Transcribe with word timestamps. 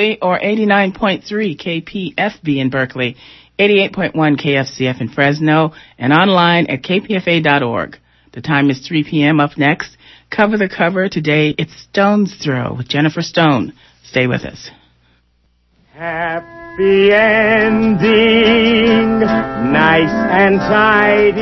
Berkeley 0.00 0.18
or 0.22 0.38
89.3 0.38 2.14
KPFB 2.16 2.56
in 2.56 2.70
Berkeley, 2.70 3.16
88.1 3.58 4.14
KFCF 4.14 5.00
in 5.00 5.08
Fresno, 5.10 5.72
and 5.98 6.12
online 6.12 6.66
at 6.68 6.82
kpfa.org. 6.82 7.98
The 8.32 8.40
time 8.40 8.70
is 8.70 8.86
3 8.86 9.04
p.m. 9.04 9.40
Up 9.40 9.58
next, 9.58 9.96
cover 10.30 10.56
to 10.56 10.68
cover. 10.68 11.08
Today 11.08 11.54
it's 11.58 11.76
Stone's 11.82 12.34
Throw 12.42 12.74
with 12.74 12.88
Jennifer 12.88 13.20
Stone. 13.20 13.74
Stay 14.04 14.26
with 14.26 14.42
us. 14.42 14.70
Happy 15.92 17.12
ending, 17.12 18.00
nice 19.20 20.08
and 20.08 20.58
tidy. 20.60 21.40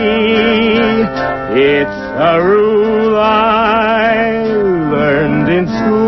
It's 1.60 1.90
a 2.18 2.42
rule 2.42 3.16
I 3.16 4.32
learned 4.90 5.48
in 5.48 5.66
school. 5.68 6.07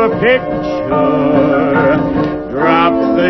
Your 0.00 0.08
picture. 0.12 0.88
Drop 2.50 2.94
the 3.18 3.28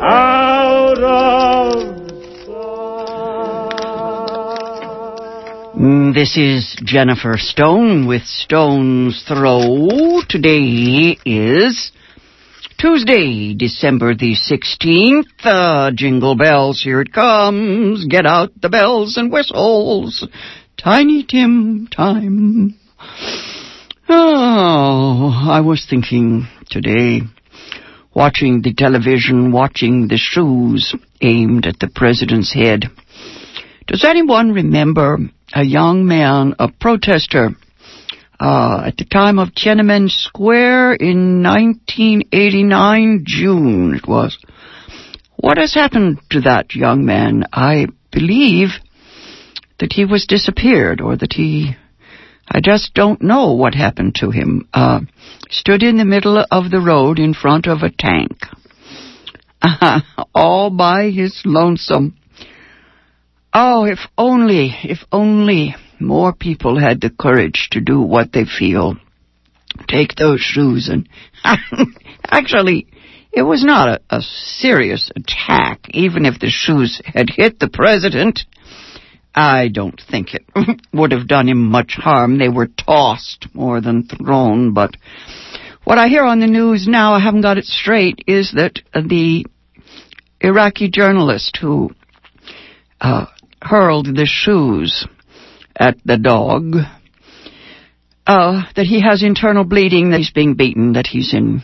out 0.00 1.02
of 1.02 1.72
Mm, 5.74 6.14
This 6.14 6.36
is 6.36 6.76
Jennifer 6.84 7.34
Stone 7.38 8.06
with 8.06 8.22
Stone's 8.22 9.24
Throw. 9.26 10.20
Today 10.28 11.18
is 11.26 11.90
Tuesday, 12.78 13.52
December 13.52 14.14
the 14.14 14.36
16th. 14.36 15.44
Uh, 15.44 15.90
jingle 15.92 16.36
bells, 16.36 16.80
here 16.84 17.00
it 17.00 17.12
comes. 17.12 18.06
Get 18.06 18.26
out 18.26 18.52
the 18.62 18.68
bells 18.68 19.16
and 19.16 19.32
whistles. 19.32 20.24
Tiny 20.76 21.24
Tim 21.24 21.88
time. 21.88 22.78
Oh, 24.08 25.32
I 25.50 25.60
was 25.62 25.84
thinking 25.88 26.46
today, 26.70 27.22
watching 28.14 28.62
the 28.62 28.72
television, 28.72 29.50
watching 29.50 30.06
the 30.06 30.16
shoes 30.16 30.94
aimed 31.20 31.66
at 31.66 31.80
the 31.80 31.90
president's 31.92 32.54
head. 32.54 32.84
Does 33.88 34.04
anyone 34.04 34.52
remember 34.52 35.18
a 35.52 35.64
young 35.64 36.06
man, 36.06 36.54
a 36.58 36.70
protester, 36.70 37.50
uh, 38.38 38.82
at 38.86 38.96
the 38.96 39.04
time 39.04 39.40
of 39.40 39.48
Tiananmen 39.48 40.08
Square 40.08 40.94
in 40.94 41.42
1989, 41.42 43.24
June 43.26 43.94
it 43.94 44.06
was? 44.06 44.38
What 45.36 45.58
has 45.58 45.74
happened 45.74 46.20
to 46.30 46.42
that 46.42 46.74
young 46.74 47.04
man? 47.04 47.44
I 47.52 47.86
believe 48.12 48.68
that 49.80 49.92
he 49.92 50.04
was 50.04 50.26
disappeared 50.26 51.00
or 51.00 51.16
that 51.16 51.32
he, 51.32 51.76
I 52.48 52.60
just 52.60 52.94
don't 52.94 53.22
know 53.22 53.52
what 53.52 53.74
happened 53.74 54.14
to 54.16 54.30
him. 54.30 54.68
Uh, 54.72 55.00
stood 55.50 55.82
in 55.82 55.96
the 55.96 56.04
middle 56.04 56.44
of 56.50 56.70
the 56.70 56.80
road 56.80 57.18
in 57.18 57.34
front 57.34 57.66
of 57.66 57.82
a 57.82 57.90
tank. 57.90 58.38
all 60.34 60.70
by 60.70 61.10
his 61.10 61.42
lonesome. 61.44 62.16
Oh, 63.52 63.84
if 63.84 63.98
only, 64.16 64.74
if 64.84 64.98
only 65.10 65.74
more 65.98 66.32
people 66.32 66.78
had 66.78 67.00
the 67.00 67.10
courage 67.10 67.68
to 67.72 67.80
do 67.80 68.00
what 68.00 68.32
they 68.32 68.44
feel. 68.44 68.96
Take 69.88 70.14
those 70.14 70.40
shoes 70.40 70.88
and 70.88 71.08
actually, 72.24 72.86
it 73.32 73.42
was 73.42 73.64
not 73.64 73.88
a, 73.88 74.16
a 74.16 74.20
serious 74.22 75.10
attack, 75.14 75.80
even 75.90 76.24
if 76.24 76.38
the 76.40 76.48
shoes 76.48 77.02
had 77.04 77.28
hit 77.28 77.58
the 77.58 77.68
president. 77.68 78.40
I 79.36 79.68
don't 79.68 80.00
think 80.10 80.34
it 80.34 80.46
would 80.94 81.12
have 81.12 81.28
done 81.28 81.48
him 81.48 81.68
much 81.70 81.92
harm. 81.96 82.38
They 82.38 82.48
were 82.48 82.68
tossed 82.68 83.46
more 83.52 83.82
than 83.82 84.08
thrown, 84.08 84.72
but 84.72 84.96
what 85.84 85.98
I 85.98 86.08
hear 86.08 86.24
on 86.24 86.40
the 86.40 86.46
news 86.46 86.88
now, 86.88 87.12
I 87.12 87.20
haven't 87.20 87.42
got 87.42 87.58
it 87.58 87.66
straight, 87.66 88.24
is 88.26 88.52
that 88.56 88.80
the 88.92 89.44
Iraqi 90.40 90.90
journalist 90.90 91.58
who 91.60 91.90
uh, 93.00 93.26
hurled 93.62 94.06
the 94.06 94.26
shoes 94.26 95.06
at 95.76 95.96
the 96.04 96.16
dog, 96.16 96.74
uh, 98.26 98.62
that 98.74 98.86
he 98.86 99.00
has 99.02 99.22
internal 99.22 99.64
bleeding, 99.64 100.10
that 100.10 100.18
he's 100.18 100.32
being 100.32 100.54
beaten, 100.54 100.94
that 100.94 101.06
he's 101.06 101.32
in 101.34 101.62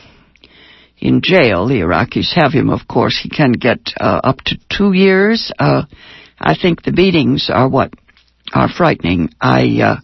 in 0.98 1.20
jail. 1.20 1.66
The 1.66 1.80
Iraqis 1.80 2.32
have 2.34 2.52
him, 2.52 2.70
of 2.70 2.86
course. 2.86 3.18
He 3.20 3.28
can 3.28 3.52
get 3.52 3.80
uh, 3.98 4.20
up 4.22 4.38
to 4.42 4.56
two 4.70 4.92
years. 4.92 5.50
Uh, 5.58 5.86
I 6.42 6.56
think 6.60 6.82
the 6.82 6.92
beatings 6.92 7.50
are 7.52 7.68
what 7.68 7.92
are 8.52 8.68
frightening. 8.68 9.30
I 9.40 9.80
uh, 9.82 9.96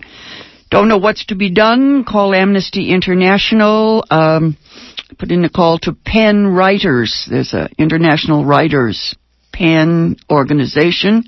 don't 0.71 0.88
know 0.88 0.99
what's 0.99 1.26
to 1.26 1.34
be 1.34 1.50
done. 1.50 2.04
Call 2.04 2.34
Amnesty 2.34 2.91
International. 2.91 4.04
Um, 4.10 4.56
put 5.19 5.31
in 5.31 5.44
a 5.44 5.50
call 5.50 5.78
to 5.81 5.93
PEN 6.04 6.47
Writers. 6.47 7.26
There's 7.31 7.53
an 7.53 7.69
international 7.78 8.44
writers 8.44 9.16
PEN 9.53 10.16
organization. 10.31 11.25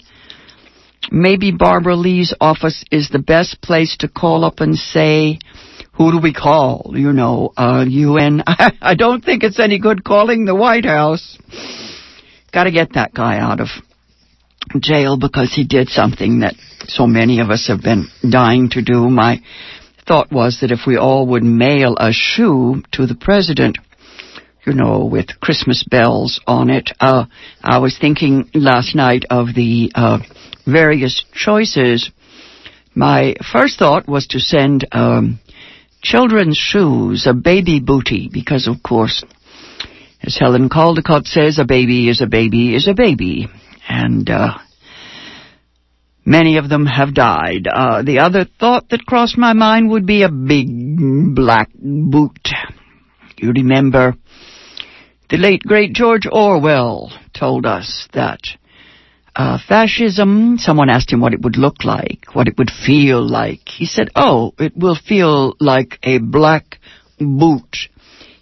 Maybe 1.10 1.50
Barbara 1.50 1.96
Lee's 1.96 2.34
office 2.40 2.84
is 2.90 3.08
the 3.08 3.18
best 3.18 3.60
place 3.60 3.96
to 4.00 4.08
call 4.08 4.44
up 4.44 4.60
and 4.60 4.76
say, 4.76 5.38
who 5.94 6.12
do 6.12 6.20
we 6.22 6.32
call? 6.32 6.92
You 6.94 7.12
know, 7.12 7.52
uh, 7.56 7.84
UN. 7.88 8.42
I 8.46 8.94
don't 8.94 9.24
think 9.24 9.42
it's 9.42 9.58
any 9.58 9.78
good 9.78 10.04
calling 10.04 10.44
the 10.44 10.54
White 10.54 10.84
House. 10.84 11.36
Got 12.52 12.64
to 12.64 12.70
get 12.70 12.94
that 12.94 13.12
guy 13.12 13.38
out 13.38 13.60
of 13.60 13.68
jail 14.80 15.16
because 15.16 15.52
he 15.54 15.64
did 15.64 15.88
something 15.88 16.40
that 16.40 16.54
so 16.86 17.06
many 17.06 17.40
of 17.40 17.50
us 17.50 17.68
have 17.68 17.82
been 17.82 18.08
dying 18.28 18.70
to 18.70 18.82
do. 18.82 19.08
My 19.08 19.40
thought 20.06 20.32
was 20.32 20.58
that 20.60 20.72
if 20.72 20.80
we 20.86 20.96
all 20.96 21.26
would 21.28 21.42
mail 21.42 21.96
a 21.98 22.12
shoe 22.12 22.82
to 22.92 23.06
the 23.06 23.14
president, 23.14 23.78
you 24.66 24.72
know, 24.74 25.04
with 25.04 25.40
Christmas 25.40 25.84
bells 25.84 26.40
on 26.46 26.70
it, 26.70 26.90
uh, 27.00 27.24
I 27.62 27.78
was 27.78 27.98
thinking 27.98 28.50
last 28.54 28.94
night 28.94 29.24
of 29.30 29.54
the 29.54 29.92
uh, 29.94 30.18
various 30.66 31.24
choices. 31.32 32.10
My 32.94 33.36
first 33.52 33.78
thought 33.78 34.08
was 34.08 34.26
to 34.28 34.40
send 34.40 34.86
um, 34.92 35.40
children's 36.02 36.56
shoes, 36.56 37.26
a 37.26 37.34
baby 37.34 37.80
booty, 37.80 38.28
because 38.32 38.66
of 38.66 38.82
course, 38.82 39.24
as 40.22 40.36
Helen 40.38 40.68
Caldicott 40.68 41.26
says, 41.26 41.58
a 41.58 41.64
baby 41.64 42.08
is 42.08 42.20
a 42.20 42.26
baby 42.26 42.74
is 42.74 42.88
a 42.88 42.94
baby. 42.94 43.48
And, 43.88 44.28
uh, 44.28 44.58
many 46.24 46.58
of 46.58 46.68
them 46.68 46.86
have 46.86 47.14
died. 47.14 47.66
Uh, 47.66 48.02
the 48.02 48.20
other 48.20 48.44
thought 48.44 48.88
that 48.90 49.06
crossed 49.06 49.38
my 49.38 49.52
mind 49.52 49.90
would 49.90 50.06
be 50.06 50.22
a 50.22 50.28
big 50.30 50.68
black 51.34 51.70
boot. 51.74 52.48
You 53.36 53.52
remember 53.52 54.14
the 55.30 55.38
late 55.38 55.62
great 55.62 55.92
George 55.92 56.26
Orwell 56.30 57.12
told 57.32 57.64
us 57.64 58.08
that 58.12 58.40
uh, 59.34 59.58
fascism, 59.66 60.58
someone 60.58 60.90
asked 60.90 61.12
him 61.12 61.20
what 61.20 61.32
it 61.32 61.40
would 61.42 61.56
look 61.56 61.84
like, 61.84 62.26
what 62.32 62.48
it 62.48 62.58
would 62.58 62.70
feel 62.70 63.26
like. 63.26 63.68
He 63.68 63.86
said, 63.86 64.10
oh, 64.14 64.52
it 64.58 64.76
will 64.76 64.96
feel 64.96 65.54
like 65.60 65.98
a 66.02 66.18
black 66.18 66.78
boot 67.18 67.76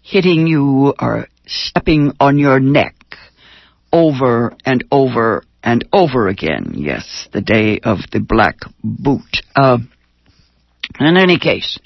hitting 0.02 0.46
you 0.46 0.94
or 0.98 1.28
stepping 1.46 2.12
on 2.18 2.38
your 2.38 2.58
neck 2.58 2.94
over 3.92 4.54
and 4.64 4.84
over 4.90 5.42
and 5.62 5.84
over 5.92 6.28
again. 6.28 6.72
Yes, 6.74 7.28
the 7.32 7.40
day 7.40 7.80
of 7.82 7.98
the 8.12 8.20
black 8.20 8.56
boot. 8.82 9.42
Uh, 9.54 9.78
in 11.00 11.16
any 11.16 11.38
case, 11.38 11.78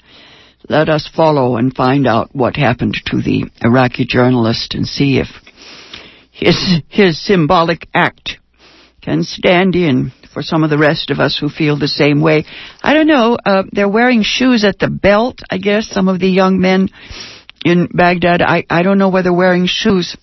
let 0.69 0.89
us 0.89 1.09
follow 1.13 1.57
and 1.57 1.75
find 1.75 2.07
out 2.07 2.33
what 2.33 2.55
happened 2.55 2.95
to 3.07 3.17
the 3.21 3.45
Iraqi 3.61 4.05
journalist 4.05 4.75
and 4.75 4.87
see 4.87 5.19
if 5.19 5.27
his, 6.31 6.81
his 6.87 7.23
symbolic 7.23 7.87
act 7.93 8.37
can 9.01 9.23
stand 9.23 9.75
in 9.75 10.11
for 10.33 10.41
some 10.41 10.63
of 10.63 10.69
the 10.69 10.77
rest 10.77 11.11
of 11.11 11.19
us 11.19 11.37
who 11.39 11.49
feel 11.49 11.77
the 11.77 11.87
same 11.87 12.21
way. 12.21 12.45
I 12.81 12.93
don't 12.93 13.07
know, 13.07 13.37
uh, 13.45 13.63
they're 13.71 13.89
wearing 13.89 14.23
shoes 14.23 14.63
at 14.63 14.79
the 14.79 14.89
belt, 14.89 15.39
I 15.51 15.57
guess, 15.57 15.87
some 15.89 16.07
of 16.07 16.19
the 16.19 16.29
young 16.29 16.59
men 16.59 16.89
in 17.63 17.87
Baghdad. 17.93 18.41
I, 18.41 18.65
I 18.69 18.81
don't 18.83 18.97
know 18.97 19.09
whether 19.09 19.33
wearing 19.33 19.67
shoes 19.67 20.17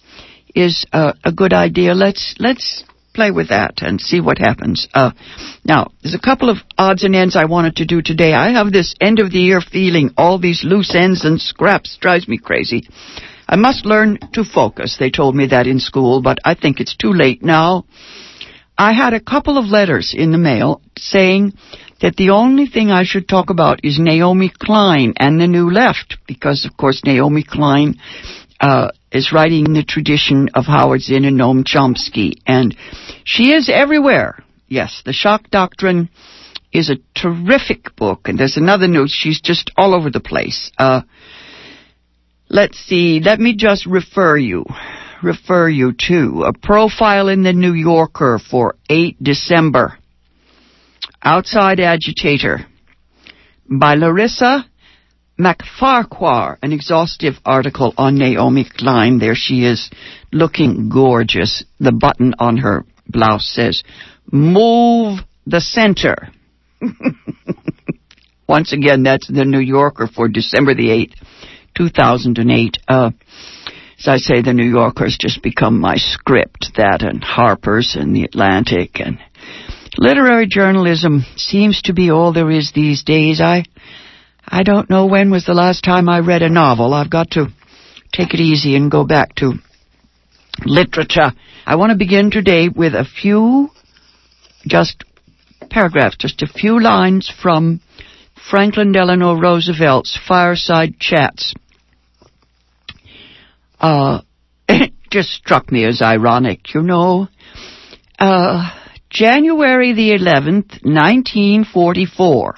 is 0.55 0.87
uh, 0.93 1.13
a 1.25 1.33
good 1.33 1.53
idea. 1.53 1.95
Let's, 1.95 2.35
let's 2.39 2.85
play 3.15 3.31
with 3.31 3.49
that 3.49 3.83
and 3.83 4.01
see 4.01 4.21
what 4.21 4.39
happens. 4.39 4.89
Uh, 4.95 5.11
now, 5.65 5.91
there's 6.03 6.15
a 6.15 6.21
couple 6.21 6.49
of 6.49 6.59
odds 6.79 7.05
and 7.05 7.15
ends 7.15 7.37
I 7.37 7.47
wanted 7.47 7.77
to 7.77 7.87
do 7.87 8.03
today. 8.03 8.33
I 8.33 8.53
have 8.53 8.73
this 8.73 8.95
end 9.01 9.19
of 9.19 9.31
the 9.31 9.39
year 9.41 9.61
feeling. 9.61 10.11
All 10.17 10.39
these 10.39 10.63
loose 10.65 10.95
ends 10.95 11.25
and 11.25 11.41
scraps 11.41 11.99
drives 12.01 12.29
me 12.29 12.39
crazy. 12.39 12.89
I 13.49 13.57
must 13.57 13.85
learn 13.85 14.19
to 14.35 14.45
focus. 14.45 14.97
They 14.99 15.11
told 15.11 15.35
me 15.35 15.49
that 15.49 15.67
in 15.67 15.81
school, 15.81 16.23
but 16.23 16.39
I 16.45 16.55
think 16.55 16.79
it's 16.79 16.97
too 16.97 17.13
late 17.13 17.43
now. 17.43 17.85
I 18.79 18.93
had 18.93 19.13
a 19.13 19.21
couple 19.21 19.59
of 19.59 19.67
letters 19.67 20.15
in 20.17 20.31
the 20.31 20.39
mail 20.39 20.81
saying 20.97 21.53
that 22.01 22.17
the 22.17 22.31
only 22.31 22.67
thing 22.67 22.91
I 22.91 23.05
should 23.05 23.29
talk 23.29 23.51
about 23.51 23.81
is 23.85 23.99
Naomi 23.99 24.51
Klein 24.57 25.15
and 25.19 25.39
the 25.41 25.47
New 25.47 25.71
Left, 25.71 26.17
because 26.27 26.65
of 26.65 26.77
course 26.77 27.03
Naomi 27.05 27.45
Klein 27.47 27.97
uh, 28.61 28.93
is 29.13 29.33
writing 29.33 29.73
the 29.73 29.85
tradition 29.85 30.49
of 30.55 30.67
Howard 30.67 31.01
Zinn 31.01 31.25
and 31.25 31.39
Noam 31.39 31.65
Chomsky, 31.65 32.35
and 32.47 32.77
she 33.25 33.53
is 33.53 33.69
everywhere. 33.73 34.43
Yes, 34.69 35.03
the 35.05 35.13
shock 35.13 35.51
doctrine 35.51 36.09
is 36.73 36.91
a 36.91 36.99
terrific 37.19 37.97
book, 37.97 38.29
and 38.29 38.39
there's 38.39 38.57
another 38.57 38.87
note. 38.87 39.11
She's 39.11 39.41
just 39.41 39.71
all 39.77 39.95
over 39.95 40.11
the 40.11 40.21
place. 40.21 40.71
Uh, 40.79 41.03
let's 42.49 42.79
see. 42.79 43.21
Let 43.21 43.41
me 43.41 43.57
just 43.57 43.87
refer 43.87 44.37
you 44.37 44.65
refer 45.23 45.69
you 45.69 45.93
to 46.09 46.45
a 46.47 46.53
profile 46.53 47.29
in 47.29 47.43
the 47.43 47.53
New 47.53 47.73
Yorker 47.73 48.39
for 48.39 48.77
8 48.89 49.23
December. 49.23 49.99
Outside 51.23 51.81
Agitator 51.81 52.67
by 53.69 53.95
Larissa 53.95 54.65
MacFarquhar, 55.41 56.59
an 56.63 56.73
exhaustive 56.73 57.35
article 57.47 57.95
on 57.97 58.17
Naomi 58.17 58.67
Klein. 58.77 59.19
There 59.19 59.35
she 59.35 59.65
is, 59.65 59.91
looking 60.33 60.91
gorgeous. 60.91 61.65
The 61.79 61.93
button 61.93 62.35
on 62.39 62.59
her 62.59 62.85
blouse 63.09 63.49
says, 63.49 63.83
Move 64.31 65.21
the 65.47 65.61
center. 65.61 66.29
Once 68.49 68.73
again, 68.75 69.03
that's 69.05 69.29
the 69.29 69.45
New 69.47 69.61
Yorker 69.61 70.07
for 70.07 70.29
December 70.29 70.75
the 70.75 70.89
8th, 70.89 71.15
2008. 71.75 72.79
Uh, 72.87 73.11
as 73.99 74.09
I 74.09 74.17
say, 74.19 74.43
the 74.43 74.53
New 74.53 74.69
Yorker's 74.69 75.17
just 75.19 75.43
become 75.43 75.81
my 75.81 75.97
script, 75.97 76.73
that 76.77 77.03
and 77.03 77.23
Harper's 77.23 77.97
and 77.99 78.15
the 78.15 78.25
Atlantic 78.25 79.01
and 79.01 79.19
literary 79.97 80.47
journalism 80.51 81.25
seems 81.37 81.81
to 81.83 81.93
be 81.93 82.11
all 82.11 82.33
there 82.33 82.51
is 82.51 82.73
these 82.75 83.03
days. 83.05 83.41
I, 83.41 83.65
I 84.51 84.63
don't 84.63 84.91
know 84.91 85.07
when 85.07 85.31
was 85.31 85.47
the 85.47 85.55
last 85.55 85.85
time 85.85 86.09
I 86.09 86.21
read 86.21 86.43
a 86.43 86.49
novel. 86.49 86.93
I've 86.93 87.11
got 87.11 87.31
to 87.33 87.47
take 88.13 88.35
it 88.35 88.41
easy 88.41 88.75
and 88.75 88.91
go 88.91 89.05
back 89.05 89.35
to 89.37 89.55
literature. 90.65 91.33
I 91.65 91.77
want 91.77 91.91
to 91.91 91.99
begin 91.99 92.31
today 92.31 92.69
with 92.69 92.95
a 92.95 93.05
few, 93.05 93.71
just 94.67 95.05
paragraphs, 95.71 96.17
just 96.17 96.43
a 96.43 96.49
few 96.49 96.81
lines 96.81 97.33
from 97.43 97.81
Franklin 98.51 98.93
Delano 98.93 99.35
Roosevelt's 99.35 100.19
Fireside 100.27 100.99
Chats 100.99 101.55
uh, 103.81 104.21
it 104.69 104.93
just 105.11 105.31
struck 105.31 105.73
me 105.73 105.85
as 105.85 106.03
ironic, 106.03 106.75
you 106.75 106.83
know. 106.83 107.29
Uh, 108.19 108.71
January 109.09 109.93
the 109.95 110.11
11th, 110.11 110.85
1944. 110.85 112.55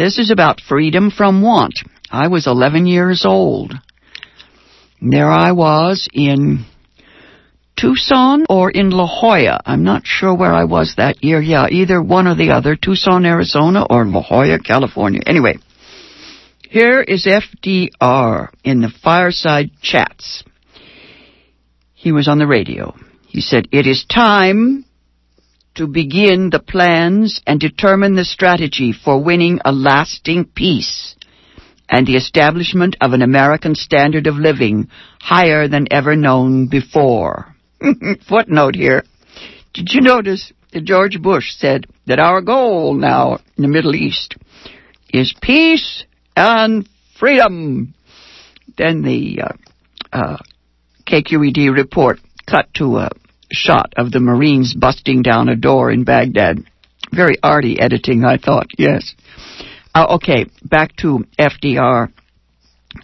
This 0.00 0.18
is 0.18 0.30
about 0.30 0.62
freedom 0.62 1.10
from 1.10 1.42
want. 1.42 1.74
I 2.10 2.28
was 2.28 2.46
11 2.46 2.86
years 2.86 3.26
old. 3.26 3.74
There 4.98 5.30
I 5.30 5.52
was 5.52 6.08
in 6.10 6.64
Tucson 7.78 8.46
or 8.48 8.70
in 8.70 8.88
La 8.88 9.06
Jolla. 9.06 9.60
I'm 9.66 9.84
not 9.84 10.06
sure 10.06 10.34
where 10.34 10.54
I 10.54 10.64
was 10.64 10.94
that 10.96 11.22
year. 11.22 11.38
Yeah, 11.42 11.66
either 11.68 12.02
one 12.02 12.26
or 12.26 12.34
the 12.34 12.52
other. 12.52 12.76
Tucson, 12.76 13.26
Arizona 13.26 13.84
or 13.90 14.06
La 14.06 14.22
Jolla, 14.22 14.58
California. 14.58 15.20
Anyway, 15.26 15.58
here 16.62 17.02
is 17.02 17.26
FDR 17.26 18.48
in 18.64 18.80
the 18.80 18.92
fireside 19.02 19.70
chats. 19.82 20.44
He 21.92 22.10
was 22.10 22.26
on 22.26 22.38
the 22.38 22.46
radio. 22.46 22.96
He 23.26 23.42
said, 23.42 23.68
It 23.70 23.86
is 23.86 24.06
time 24.06 24.86
to 25.80 25.86
begin 25.86 26.50
the 26.50 26.58
plans 26.60 27.40
and 27.46 27.58
determine 27.58 28.14
the 28.14 28.24
strategy 28.26 28.92
for 28.92 29.24
winning 29.24 29.58
a 29.64 29.72
lasting 29.72 30.44
peace 30.44 31.16
and 31.88 32.06
the 32.06 32.16
establishment 32.16 32.94
of 33.00 33.14
an 33.14 33.22
American 33.22 33.74
standard 33.74 34.26
of 34.26 34.34
living 34.34 34.90
higher 35.18 35.68
than 35.68 35.86
ever 35.90 36.14
known 36.14 36.68
before. 36.68 37.56
Footnote 38.28 38.74
here. 38.74 39.04
Did 39.72 39.88
you 39.94 40.02
notice 40.02 40.52
that 40.74 40.84
George 40.84 41.18
Bush 41.22 41.54
said 41.54 41.86
that 42.06 42.20
our 42.20 42.42
goal 42.42 42.92
now 42.92 43.38
in 43.56 43.62
the 43.62 43.68
Middle 43.68 43.96
East 43.96 44.36
is 45.14 45.34
peace 45.40 46.04
and 46.36 46.86
freedom. 47.18 47.94
Then 48.76 49.00
the 49.00 49.40
uh, 49.44 49.52
uh, 50.12 50.36
KQED 51.06 51.74
report 51.74 52.18
cut 52.46 52.66
to 52.74 52.98
a 52.98 53.10
shot 53.52 53.92
of 53.96 54.10
the 54.12 54.20
Marines 54.20 54.74
busting 54.74 55.22
down 55.22 55.48
a 55.48 55.56
door 55.56 55.90
in 55.90 56.04
Baghdad. 56.04 56.58
Very 57.12 57.36
arty 57.42 57.80
editing, 57.80 58.24
I 58.24 58.36
thought, 58.36 58.68
yes. 58.78 59.14
Uh, 59.94 60.16
okay, 60.16 60.46
back 60.62 60.94
to 60.96 61.24
FDR. 61.38 62.12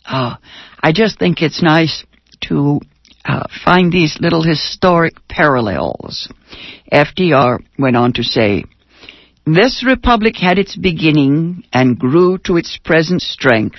Uh, 0.04 0.36
I 0.80 0.92
just 0.92 1.18
think 1.18 1.42
it's 1.42 1.62
nice 1.62 2.04
to 2.48 2.80
uh, 3.24 3.46
find 3.64 3.92
these 3.92 4.18
little 4.20 4.42
historic 4.42 5.14
parallels. 5.28 6.28
FDR 6.92 7.58
went 7.78 7.96
on 7.96 8.12
to 8.14 8.22
say, 8.22 8.64
this 9.44 9.84
republic 9.86 10.36
had 10.36 10.58
its 10.58 10.76
beginning 10.76 11.64
and 11.72 11.98
grew 11.98 12.38
to 12.38 12.56
its 12.56 12.78
present 12.84 13.22
strength 13.22 13.76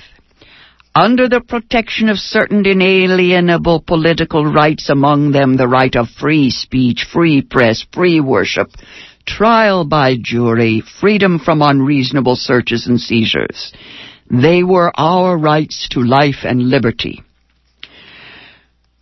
under 0.97 1.29
the 1.29 1.41
protection 1.41 2.09
of 2.09 2.17
certain 2.17 2.65
inalienable 2.65 3.79
political 3.85 4.43
rights, 4.43 4.89
among 4.89 5.31
them 5.31 5.55
the 5.55 5.67
right 5.67 5.95
of 5.95 6.09
free 6.09 6.49
speech, 6.49 7.05
free 7.13 7.43
press, 7.43 7.85
free 7.93 8.19
worship, 8.19 8.71
trial 9.23 9.85
by 9.85 10.17
jury, 10.19 10.81
freedom 10.99 11.37
from 11.37 11.61
unreasonable 11.61 12.35
searches 12.35 12.87
and 12.87 12.99
seizures. 12.99 13.71
They 14.31 14.63
were 14.63 14.91
our 14.97 15.37
rights 15.37 15.87
to 15.91 15.99
life 15.99 16.43
and 16.43 16.67
liberty. 16.67 17.21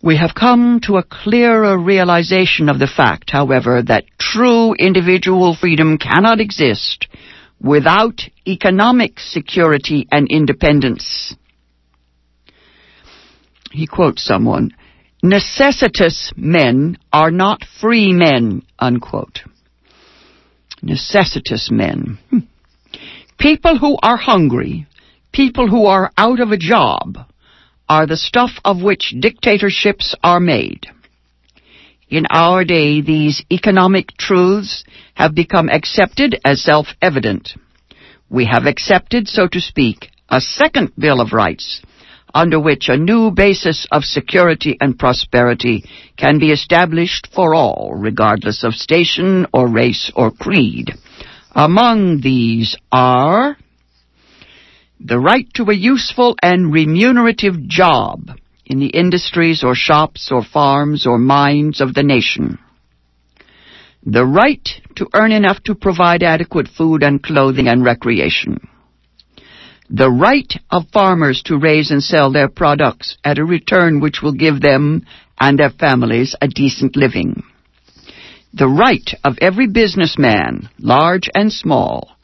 We 0.02 0.18
have 0.18 0.34
come 0.34 0.80
to 0.82 0.98
a 0.98 1.02
clearer 1.02 1.78
realization 1.78 2.68
of 2.68 2.78
the 2.78 2.92
fact, 2.94 3.30
however, 3.30 3.80
that 3.82 4.04
true 4.20 4.74
individual 4.74 5.56
freedom 5.58 5.96
cannot 5.96 6.40
exist 6.40 7.08
without 7.58 8.20
economic 8.46 9.18
security 9.18 10.06
and 10.12 10.28
independence. 10.28 11.34
He 13.76 13.86
quotes 13.86 14.24
someone, 14.24 14.70
necessitous 15.22 16.32
men 16.34 16.96
are 17.12 17.30
not 17.30 17.60
free 17.78 18.10
men, 18.10 18.62
unquote. 18.78 19.40
Necessitous 20.80 21.70
men. 21.70 22.18
Hmm. 22.30 22.38
People 23.38 23.78
who 23.78 23.98
are 24.02 24.16
hungry, 24.16 24.86
people 25.30 25.68
who 25.68 25.84
are 25.84 26.10
out 26.16 26.40
of 26.40 26.52
a 26.52 26.56
job, 26.56 27.18
are 27.86 28.06
the 28.06 28.16
stuff 28.16 28.52
of 28.64 28.82
which 28.82 29.14
dictatorships 29.20 30.14
are 30.22 30.40
made. 30.40 30.86
In 32.08 32.24
our 32.30 32.64
day, 32.64 33.02
these 33.02 33.44
economic 33.52 34.16
truths 34.16 34.84
have 35.12 35.34
become 35.34 35.68
accepted 35.68 36.40
as 36.46 36.62
self-evident. 36.62 37.52
We 38.30 38.46
have 38.46 38.64
accepted, 38.64 39.28
so 39.28 39.48
to 39.48 39.60
speak, 39.60 40.08
a 40.30 40.40
second 40.40 40.92
Bill 40.98 41.20
of 41.20 41.34
Rights, 41.34 41.82
under 42.34 42.60
which 42.60 42.88
a 42.88 42.96
new 42.96 43.30
basis 43.30 43.86
of 43.90 44.04
security 44.04 44.76
and 44.80 44.98
prosperity 44.98 45.84
can 46.16 46.38
be 46.38 46.52
established 46.52 47.28
for 47.34 47.54
all, 47.54 47.94
regardless 47.94 48.64
of 48.64 48.74
station 48.74 49.46
or 49.52 49.68
race 49.68 50.10
or 50.14 50.30
creed. 50.30 50.92
Among 51.54 52.20
these 52.20 52.76
are 52.92 53.56
the 55.00 55.18
right 55.18 55.46
to 55.54 55.64
a 55.70 55.74
useful 55.74 56.36
and 56.42 56.72
remunerative 56.72 57.66
job 57.66 58.30
in 58.64 58.80
the 58.80 58.88
industries 58.88 59.62
or 59.62 59.74
shops 59.74 60.30
or 60.32 60.42
farms 60.42 61.06
or 61.06 61.18
mines 61.18 61.80
of 61.80 61.94
the 61.94 62.02
nation. 62.02 62.58
The 64.04 64.24
right 64.24 64.68
to 64.96 65.08
earn 65.14 65.32
enough 65.32 65.62
to 65.64 65.74
provide 65.74 66.22
adequate 66.22 66.68
food 66.68 67.02
and 67.02 67.22
clothing 67.22 67.68
and 67.68 67.84
recreation. 67.84 68.68
The 69.88 70.10
right 70.10 70.52
of 70.70 70.88
farmers 70.92 71.42
to 71.46 71.58
raise 71.58 71.90
and 71.90 72.02
sell 72.02 72.32
their 72.32 72.48
products 72.48 73.16
at 73.24 73.38
a 73.38 73.44
return 73.44 74.00
which 74.00 74.20
will 74.22 74.32
give 74.32 74.60
them 74.60 75.06
and 75.40 75.58
their 75.58 75.70
families 75.70 76.34
a 76.40 76.48
decent 76.48 76.96
living. 76.96 77.42
The 78.52 78.68
right 78.68 79.08
of 79.22 79.38
every 79.40 79.68
businessman, 79.68 80.70
large 80.78 81.28
and 81.34 81.52
small, 81.52 82.16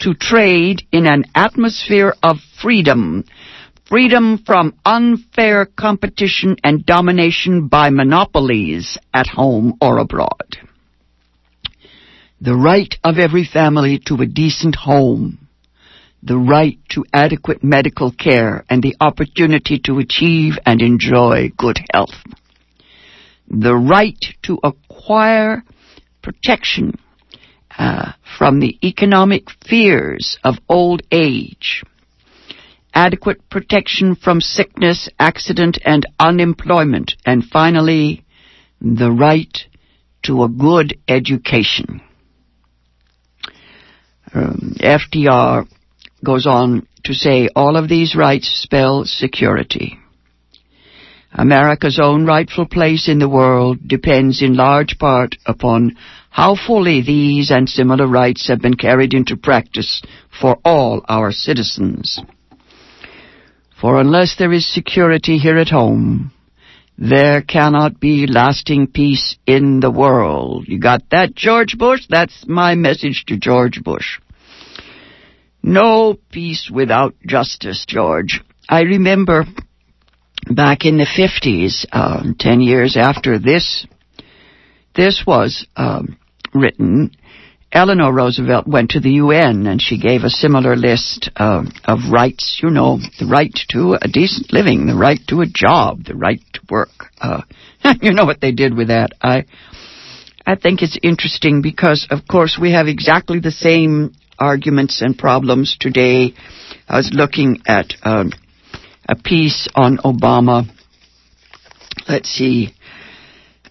to 0.00 0.14
trade 0.14 0.82
in 0.90 1.06
an 1.06 1.24
atmosphere 1.34 2.14
of 2.22 2.38
freedom 2.60 3.24
freedom 3.92 4.38
from 4.46 4.74
unfair 4.86 5.66
competition 5.66 6.56
and 6.64 6.86
domination 6.86 7.68
by 7.68 7.90
monopolies 7.90 8.96
at 9.12 9.26
home 9.26 9.76
or 9.82 9.98
abroad. 9.98 10.56
The 12.40 12.54
right 12.54 12.94
of 13.04 13.18
every 13.18 13.44
family 13.44 14.00
to 14.06 14.14
a 14.14 14.24
decent 14.24 14.76
home. 14.76 15.41
The 16.22 16.38
right 16.38 16.78
to 16.90 17.04
adequate 17.12 17.64
medical 17.64 18.12
care 18.12 18.64
and 18.70 18.82
the 18.82 18.96
opportunity 19.00 19.80
to 19.86 19.98
achieve 19.98 20.54
and 20.64 20.80
enjoy 20.80 21.50
good 21.56 21.80
health. 21.92 22.14
The 23.48 23.74
right 23.74 24.18
to 24.42 24.58
acquire 24.62 25.64
protection 26.22 26.98
uh, 27.76 28.12
from 28.38 28.60
the 28.60 28.78
economic 28.84 29.48
fears 29.68 30.38
of 30.44 30.56
old 30.68 31.02
age 31.10 31.82
adequate 32.94 33.48
protection 33.48 34.14
from 34.14 34.40
sickness, 34.40 35.08
accident, 35.18 35.78
and 35.84 36.06
unemployment. 36.18 37.14
And 37.24 37.44
finally, 37.44 38.24
the 38.80 39.10
right 39.10 39.56
to 40.24 40.42
a 40.42 40.48
good 40.48 40.98
education. 41.08 42.00
Um, 44.34 44.74
FDR 44.78 45.66
goes 46.24 46.46
on 46.46 46.86
to 47.04 47.14
say 47.14 47.48
all 47.54 47.76
of 47.76 47.88
these 47.88 48.14
rights 48.14 48.48
spell 48.62 49.04
security. 49.04 49.98
America's 51.34 51.98
own 52.00 52.26
rightful 52.26 52.66
place 52.66 53.08
in 53.08 53.18
the 53.18 53.28
world 53.28 53.78
depends 53.86 54.42
in 54.42 54.54
large 54.54 54.98
part 54.98 55.36
upon 55.46 55.96
how 56.30 56.54
fully 56.54 57.02
these 57.02 57.50
and 57.50 57.68
similar 57.68 58.06
rights 58.06 58.48
have 58.48 58.60
been 58.60 58.74
carried 58.74 59.14
into 59.14 59.36
practice 59.36 60.02
for 60.40 60.58
all 60.64 61.02
our 61.08 61.32
citizens. 61.32 62.20
For 63.80 63.98
unless 64.00 64.36
there 64.38 64.52
is 64.52 64.72
security 64.72 65.38
here 65.38 65.58
at 65.58 65.70
home, 65.70 66.32
there 66.98 67.42
cannot 67.42 67.98
be 67.98 68.26
lasting 68.26 68.86
peace 68.88 69.36
in 69.46 69.80
the 69.80 69.90
world. 69.90 70.68
You 70.68 70.78
got 70.78 71.02
that, 71.10 71.34
George 71.34 71.76
Bush? 71.78 72.06
That's 72.08 72.44
my 72.46 72.74
message 72.74 73.24
to 73.26 73.38
George 73.38 73.82
Bush. 73.82 74.20
No 75.62 76.16
peace 76.30 76.70
without 76.72 77.14
justice, 77.26 77.84
George. 77.86 78.40
I 78.68 78.82
remember 78.82 79.44
back 80.50 80.84
in 80.84 80.98
the 80.98 81.06
50s, 81.06 81.86
um, 81.92 82.34
10 82.38 82.60
years 82.60 82.96
after 82.96 83.38
this, 83.38 83.86
this 84.94 85.22
was 85.26 85.66
um, 85.76 86.18
written, 86.52 87.12
Eleanor 87.72 88.12
Roosevelt 88.12 88.66
went 88.66 88.90
to 88.90 89.00
the 89.00 89.12
UN 89.12 89.66
and 89.66 89.80
she 89.80 89.98
gave 89.98 90.24
a 90.24 90.30
similar 90.30 90.76
list 90.76 91.30
uh, 91.36 91.64
of 91.84 92.12
rights, 92.12 92.60
you 92.62 92.68
know, 92.68 92.98
the 93.18 93.26
right 93.26 93.54
to 93.70 93.96
a 94.00 94.08
decent 94.08 94.52
living, 94.52 94.86
the 94.86 94.94
right 94.94 95.20
to 95.28 95.40
a 95.40 95.46
job, 95.46 96.04
the 96.04 96.14
right 96.14 96.42
to 96.52 96.60
work. 96.68 96.90
Uh, 97.20 97.42
you 98.02 98.12
know 98.12 98.26
what 98.26 98.40
they 98.40 98.52
did 98.52 98.74
with 98.76 98.88
that. 98.88 99.12
I, 99.22 99.46
I 100.44 100.56
think 100.56 100.82
it's 100.82 100.98
interesting 101.02 101.62
because, 101.62 102.06
of 102.10 102.26
course, 102.28 102.58
we 102.60 102.72
have 102.72 102.88
exactly 102.88 103.40
the 103.40 103.50
same 103.50 104.12
arguments 104.42 105.00
and 105.00 105.16
problems 105.16 105.76
today. 105.78 106.34
I 106.88 106.96
was 106.96 107.10
looking 107.14 107.62
at 107.66 107.94
um, 108.02 108.32
a 109.08 109.14
piece 109.14 109.68
on 109.74 109.98
Obama. 109.98 110.64
Let's 112.08 112.28
see. 112.28 112.74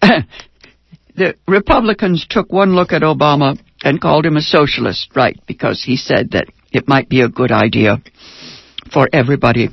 the 0.00 1.34
Republicans 1.46 2.26
took 2.28 2.50
one 2.50 2.74
look 2.74 2.92
at 2.92 3.02
Obama 3.02 3.58
and 3.84 4.00
called 4.00 4.24
him 4.24 4.36
a 4.36 4.40
socialist, 4.40 5.10
right, 5.14 5.38
because 5.46 5.82
he 5.84 5.96
said 5.96 6.30
that 6.30 6.46
it 6.72 6.88
might 6.88 7.08
be 7.08 7.20
a 7.20 7.28
good 7.28 7.52
idea 7.52 7.98
for 8.92 9.08
everybody 9.12 9.68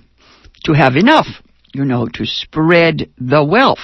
to 0.66 0.74
have 0.74 0.96
enough, 0.96 1.28
you 1.74 1.86
know, 1.86 2.08
to 2.08 2.26
spread 2.26 3.10
the 3.18 3.44
wealth. 3.44 3.80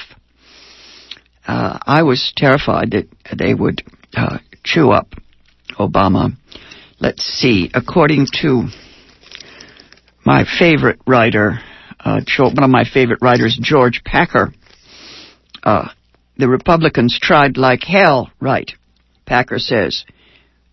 Uh, 1.48 1.80
I 1.86 2.04
was 2.04 2.34
terrified 2.36 2.92
that 2.92 3.08
they 3.38 3.54
would 3.54 3.84
uh, 4.16 4.40
chew 4.64 4.92
up 4.92 5.14
Obama. 5.80 6.36
Let's 7.00 7.24
see, 7.24 7.70
according 7.74 8.28
to 8.42 8.70
my 10.26 10.46
favorite 10.58 11.00
writer, 11.06 11.60
uh, 12.00 12.22
one 12.38 12.64
of 12.64 12.70
my 12.70 12.86
favorite 12.86 13.20
writers, 13.22 13.60
George 13.62 14.02
Packer, 14.06 14.54
uh, 15.64 15.90
the 16.38 16.48
Republicans 16.48 17.20
tried 17.22 17.58
like 17.58 17.84
hell, 17.84 18.32
right? 18.40 18.72
Packer 19.26 19.60
says, 19.60 20.06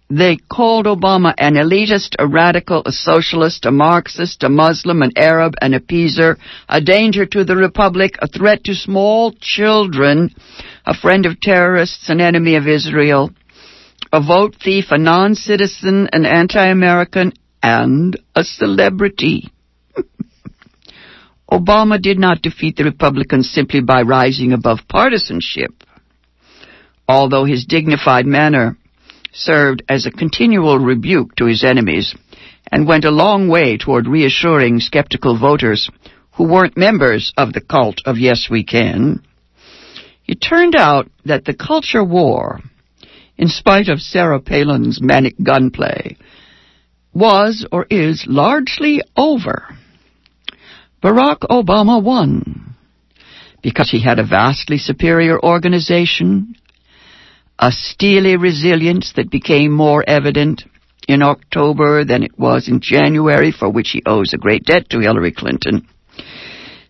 they 0.08 0.36
called 0.36 0.86
Obama 0.86 1.34
an 1.38 1.54
elitist, 1.54 2.14
a 2.18 2.26
radical, 2.28 2.82
a 2.86 2.92
socialist, 2.92 3.64
a 3.66 3.72
Marxist, 3.72 4.44
a 4.44 4.48
Muslim, 4.48 5.02
an 5.02 5.10
Arab, 5.16 5.54
an 5.60 5.72
appeaser, 5.72 6.36
a 6.68 6.80
danger 6.80 7.26
to 7.26 7.44
the 7.44 7.56
Republic, 7.56 8.16
a 8.20 8.28
threat 8.28 8.62
to 8.64 8.74
small 8.74 9.32
children, 9.40 10.32
a 10.86 10.94
friend 10.94 11.26
of 11.26 11.40
terrorists, 11.40 12.10
an 12.10 12.20
enemy 12.20 12.56
of 12.56 12.68
Israel, 12.68 13.30
a 14.12 14.20
vote 14.20 14.54
thief, 14.62 14.86
a 14.90 14.98
non-citizen, 14.98 16.08
an 16.12 16.26
anti-American, 16.26 17.32
and 17.62 18.18
a 18.34 18.44
celebrity. 18.44 19.50
Obama 21.50 22.00
did 22.00 22.18
not 22.18 22.42
defeat 22.42 22.76
the 22.76 22.84
Republicans 22.84 23.50
simply 23.50 23.80
by 23.80 24.02
rising 24.02 24.52
above 24.52 24.80
partisanship. 24.88 25.70
Although 27.08 27.46
his 27.46 27.64
dignified 27.64 28.26
manner 28.26 28.76
served 29.32 29.82
as 29.88 30.04
a 30.04 30.10
continual 30.10 30.78
rebuke 30.78 31.34
to 31.36 31.46
his 31.46 31.64
enemies 31.64 32.14
and 32.70 32.86
went 32.86 33.04
a 33.04 33.10
long 33.10 33.48
way 33.48 33.78
toward 33.78 34.06
reassuring 34.06 34.78
skeptical 34.80 35.38
voters 35.38 35.90
who 36.36 36.44
weren't 36.44 36.76
members 36.76 37.32
of 37.36 37.52
the 37.52 37.60
cult 37.60 38.00
of 38.04 38.18
Yes 38.18 38.48
We 38.50 38.64
Can. 38.64 39.22
It 40.26 40.36
turned 40.36 40.76
out 40.76 41.08
that 41.24 41.44
the 41.44 41.54
culture 41.54 42.04
war, 42.04 42.60
in 43.36 43.48
spite 43.48 43.88
of 43.88 44.00
Sarah 44.00 44.40
Palin's 44.40 45.00
manic 45.00 45.34
gunplay, 45.42 46.16
was 47.12 47.66
or 47.70 47.86
is 47.90 48.24
largely 48.26 49.02
over. 49.16 49.76
Barack 51.02 51.40
Obama 51.50 52.02
won 52.02 52.74
because 53.62 53.90
he 53.90 54.02
had 54.02 54.18
a 54.18 54.26
vastly 54.26 54.78
superior 54.78 55.42
organization, 55.42 56.56
a 57.58 57.70
steely 57.70 58.36
resilience 58.36 59.12
that 59.16 59.30
became 59.30 59.72
more 59.72 60.04
evident 60.06 60.64
in 61.06 61.22
October 61.22 62.04
than 62.04 62.22
it 62.22 62.38
was 62.38 62.68
in 62.68 62.80
January, 62.80 63.52
for 63.52 63.70
which 63.70 63.90
he 63.90 64.02
owes 64.06 64.32
a 64.32 64.38
great 64.38 64.64
debt 64.64 64.88
to 64.90 65.00
Hillary 65.00 65.32
Clinton, 65.32 65.86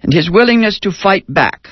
and 0.03 0.13
his 0.13 0.31
willingness 0.31 0.79
to 0.81 0.91
fight 0.91 1.25
back 1.29 1.69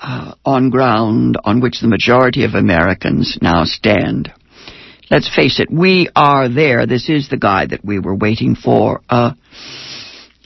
uh, 0.00 0.34
on 0.44 0.70
ground 0.70 1.36
on 1.44 1.60
which 1.60 1.80
the 1.80 1.88
majority 1.88 2.44
of 2.44 2.54
Americans 2.54 3.38
now 3.40 3.64
stand. 3.64 4.32
Let's 5.10 5.34
face 5.34 5.60
it, 5.60 5.70
we 5.70 6.08
are 6.16 6.48
there. 6.48 6.86
This 6.86 7.08
is 7.08 7.28
the 7.28 7.36
guy 7.36 7.66
that 7.66 7.84
we 7.84 7.98
were 7.98 8.14
waiting 8.14 8.54
for. 8.54 9.00
Uh, 9.08 9.32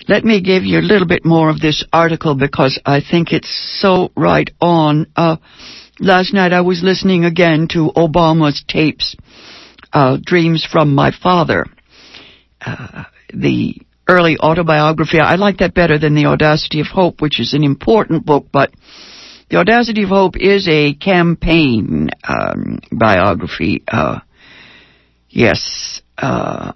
let 0.08 0.24
me 0.24 0.40
give 0.40 0.64
you 0.64 0.78
a 0.78 0.88
little 0.88 1.06
bit 1.06 1.24
more 1.24 1.50
of 1.50 1.60
this 1.60 1.84
article 1.92 2.34
because 2.34 2.80
I 2.84 3.00
think 3.00 3.32
it's 3.32 3.80
so 3.80 4.10
right 4.16 4.50
on. 4.60 5.06
Uh, 5.16 5.36
last 5.98 6.32
night 6.32 6.52
I 6.52 6.60
was 6.60 6.82
listening 6.82 7.24
again 7.24 7.68
to 7.72 7.90
Obama's 7.96 8.64
tapes, 8.66 9.16
uh, 9.92 10.18
Dreams 10.24 10.66
from 10.70 10.94
My 10.94 11.10
Father. 11.10 11.66
Uh, 12.60 13.04
the 13.32 13.76
early 14.08 14.38
autobiography. 14.38 15.18
I 15.18 15.34
like 15.36 15.58
that 15.58 15.74
better 15.74 15.98
than 15.98 16.14
The 16.14 16.26
Audacity 16.26 16.80
of 16.80 16.86
Hope, 16.86 17.20
which 17.20 17.40
is 17.40 17.54
an 17.54 17.64
important 17.64 18.24
book, 18.24 18.46
but 18.52 18.70
The 19.48 19.58
Audacity 19.58 20.02
of 20.02 20.08
Hope 20.08 20.36
is 20.36 20.66
a 20.66 20.94
campaign 20.94 22.10
um, 22.28 22.80
biography. 22.90 23.84
Uh, 23.86 24.18
yes, 25.28 26.02
uh, 26.18 26.72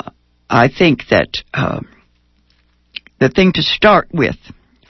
I 0.49 0.69
think 0.69 1.00
that 1.11 1.39
uh, 1.53 1.81
the 3.19 3.29
thing 3.29 3.53
to 3.55 3.62
start 3.62 4.09
with 4.12 4.37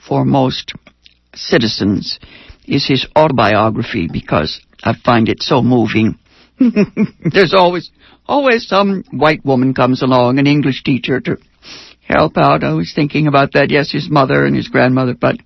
for 0.07 0.23
most 0.25 0.73
citizens 1.33 2.19
is 2.67 2.87
his 2.87 3.07
autobiography 3.17 4.07
because 4.11 4.61
I 4.83 4.93
find 5.03 5.27
it 5.27 5.41
so 5.41 5.63
moving. 5.63 6.19
There's 6.59 7.55
always, 7.55 7.89
always 8.27 8.67
some 8.67 9.03
white 9.11 9.43
woman 9.43 9.73
comes 9.73 10.03
along, 10.03 10.37
an 10.37 10.45
English 10.45 10.83
teacher 10.83 11.19
to 11.21 11.37
help 12.07 12.37
out. 12.37 12.63
I 12.63 12.73
was 12.73 12.93
thinking 12.93 13.25
about 13.25 13.53
that. 13.53 13.71
Yes, 13.71 13.91
his 13.91 14.07
mother 14.07 14.45
and 14.45 14.55
his 14.55 14.67
grandmother, 14.67 15.15
but 15.19 15.37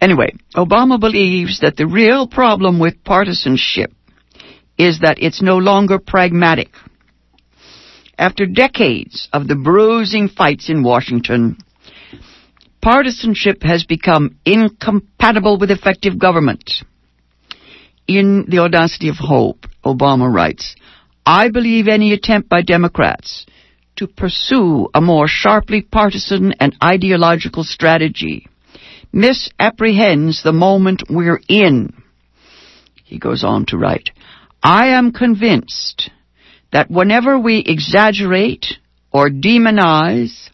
anyway, 0.00 0.32
Obama 0.54 0.98
believes 0.98 1.60
that 1.60 1.76
the 1.76 1.86
real 1.86 2.26
problem 2.26 2.78
with 2.78 3.04
partisanship 3.04 3.92
is 4.78 5.00
that 5.00 5.18
it's 5.20 5.42
no 5.42 5.58
longer 5.58 5.98
pragmatic. 5.98 6.70
After 8.16 8.46
decades 8.46 9.28
of 9.32 9.46
the 9.48 9.54
bruising 9.54 10.28
fights 10.28 10.68
in 10.68 10.82
Washington, 10.82 11.58
partisanship 12.82 13.62
has 13.62 13.84
become 13.84 14.38
incompatible 14.44 15.58
with 15.58 15.70
effective 15.70 16.18
government. 16.18 16.72
In 18.06 18.46
The 18.48 18.58
Audacity 18.60 19.08
of 19.08 19.16
Hope, 19.16 19.66
Obama 19.84 20.32
writes, 20.32 20.74
I 21.26 21.50
believe 21.50 21.88
any 21.88 22.12
attempt 22.12 22.48
by 22.48 22.62
Democrats 22.62 23.46
to 23.96 24.06
pursue 24.06 24.88
a 24.94 25.00
more 25.00 25.26
sharply 25.28 25.82
partisan 25.82 26.54
and 26.60 26.74
ideological 26.82 27.64
strategy 27.64 28.48
misapprehends 29.12 30.42
the 30.42 30.52
moment 30.52 31.04
we're 31.08 31.40
in. 31.48 32.02
He 33.04 33.18
goes 33.18 33.44
on 33.44 33.66
to 33.66 33.78
write, 33.78 34.10
I 34.62 34.88
am 34.88 35.12
convinced 35.12 36.10
that 36.72 36.90
whenever 36.90 37.38
we 37.38 37.62
exaggerate 37.64 38.66
or 39.10 39.30
demonize, 39.30 40.50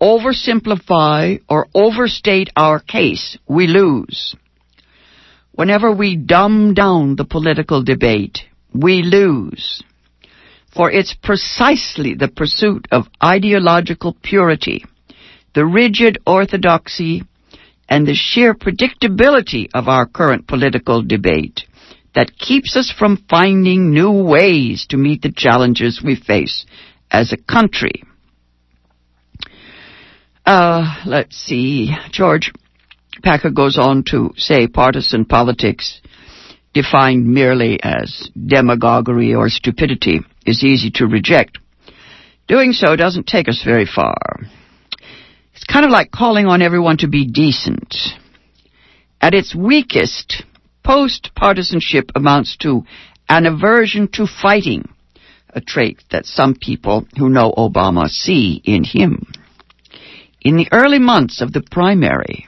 oversimplify, 0.00 1.40
or 1.48 1.66
overstate 1.74 2.50
our 2.56 2.80
case, 2.80 3.38
we 3.48 3.66
lose. 3.66 4.34
Whenever 5.52 5.92
we 5.92 6.16
dumb 6.16 6.74
down 6.74 7.16
the 7.16 7.24
political 7.24 7.82
debate, 7.82 8.40
we 8.72 9.02
lose. 9.02 9.82
For 10.74 10.90
it's 10.90 11.14
precisely 11.14 12.14
the 12.14 12.28
pursuit 12.28 12.88
of 12.90 13.06
ideological 13.22 14.16
purity, 14.20 14.84
the 15.54 15.64
rigid 15.64 16.18
orthodoxy, 16.26 17.22
and 17.88 18.06
the 18.06 18.14
sheer 18.14 18.54
predictability 18.54 19.68
of 19.74 19.88
our 19.88 20.06
current 20.06 20.46
political 20.46 21.02
debate 21.02 21.62
that 22.14 22.38
keeps 22.38 22.76
us 22.76 22.92
from 22.96 23.24
finding 23.28 23.92
new 23.92 24.10
ways 24.10 24.86
to 24.88 24.96
meet 24.96 25.22
the 25.22 25.32
challenges 25.34 26.02
we 26.04 26.14
face 26.14 26.64
as 27.10 27.32
a 27.32 27.36
country. 27.36 28.02
Uh, 30.46 31.02
let's 31.06 31.36
see. 31.36 31.90
George 32.10 32.52
Packer 33.22 33.50
goes 33.50 33.78
on 33.78 34.04
to 34.10 34.32
say 34.36 34.66
partisan 34.66 35.24
politics, 35.24 36.00
defined 36.72 37.26
merely 37.26 37.78
as 37.82 38.30
demagoguery 38.34 39.34
or 39.34 39.48
stupidity, 39.48 40.20
is 40.44 40.62
easy 40.62 40.90
to 40.92 41.06
reject. 41.06 41.58
Doing 42.46 42.72
so 42.72 42.94
doesn't 42.94 43.26
take 43.26 43.48
us 43.48 43.62
very 43.64 43.86
far. 43.86 44.16
It's 45.54 45.64
kind 45.64 45.84
of 45.84 45.92
like 45.92 46.10
calling 46.10 46.46
on 46.46 46.62
everyone 46.62 46.96
to 46.98 47.08
be 47.08 47.26
decent. 47.26 47.94
At 49.20 49.34
its 49.34 49.54
weakest, 49.54 50.42
post 50.82 51.30
partisanship 51.36 52.10
amounts 52.14 52.56
to 52.58 52.84
an 53.28 53.46
aversion 53.46 54.08
to 54.14 54.26
fighting, 54.26 54.88
a 55.50 55.60
trait 55.60 56.02
that 56.10 56.26
some 56.26 56.56
people 56.56 57.06
who 57.16 57.28
know 57.28 57.52
Obama 57.56 58.08
see 58.08 58.60
in 58.64 58.82
him. 58.82 59.26
In 60.40 60.56
the 60.56 60.68
early 60.72 60.98
months 60.98 61.40
of 61.40 61.52
the 61.52 61.62
primary, 61.70 62.46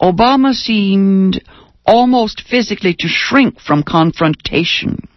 Obama 0.00 0.54
seemed 0.54 1.42
almost 1.86 2.42
physically 2.48 2.94
to 2.98 3.08
shrink 3.08 3.58
from 3.58 3.82
confrontation. 3.82 5.08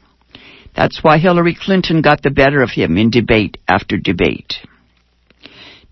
That's 0.73 1.03
why 1.03 1.17
Hillary 1.17 1.57
Clinton 1.59 2.01
got 2.01 2.23
the 2.23 2.31
better 2.31 2.61
of 2.61 2.71
him 2.71 2.97
in 2.97 3.09
debate 3.09 3.57
after 3.67 3.97
debate. 3.97 4.65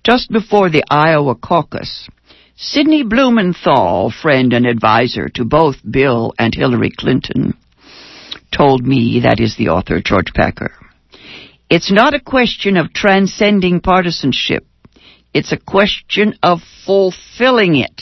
Just 0.03 0.31
before 0.31 0.69
the 0.69 0.83
Iowa 0.89 1.35
caucus, 1.35 2.07
Sidney 2.55 3.03
Blumenthal, 3.03 4.11
friend 4.11 4.53
and 4.53 4.65
advisor 4.65 5.29
to 5.35 5.45
both 5.45 5.75
Bill 5.89 6.33
and 6.39 6.53
Hillary 6.53 6.91
Clinton, 6.97 7.53
told 8.55 8.85
me, 8.85 9.21
that 9.23 9.39
is 9.39 9.55
the 9.57 9.69
author, 9.69 10.01
George 10.01 10.33
Packer, 10.33 10.71
it's 11.69 11.91
not 11.91 12.15
a 12.15 12.19
question 12.19 12.77
of 12.77 12.93
transcending 12.93 13.79
partisanship. 13.79 14.65
It's 15.33 15.51
a 15.51 15.57
question 15.57 16.33
of 16.41 16.59
fulfilling 16.85 17.75
it. 17.75 18.01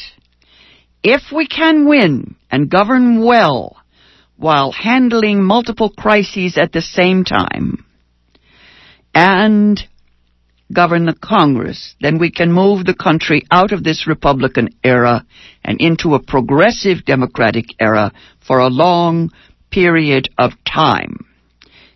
If 1.04 1.34
we 1.36 1.48
can 1.48 1.88
win 1.88 2.36
and 2.50 2.70
govern 2.70 3.24
well 3.24 3.76
while 4.38 4.72
handling 4.72 5.44
multiple 5.44 5.90
crises 5.90 6.58
at 6.58 6.72
the 6.72 6.82
same 6.82 7.26
time, 7.26 7.86
and 9.14 9.82
govern 10.72 11.06
the 11.06 11.14
Congress, 11.14 11.96
then 12.02 12.20
we 12.20 12.32
can 12.32 12.52
move 12.52 12.86
the 12.86 12.94
country 12.94 13.44
out 13.52 13.72
of 13.72 13.84
this 13.84 14.08
Republican 14.08 14.70
era 14.84 15.26
and 15.64 15.80
into 15.80 16.14
a 16.14 16.24
progressive 16.24 17.06
Democratic 17.06 17.66
era 17.80 18.12
for 18.46 18.60
a 18.60 18.68
long 18.68 19.32
period 19.72 20.30
of 20.38 20.52
time. 20.66 21.26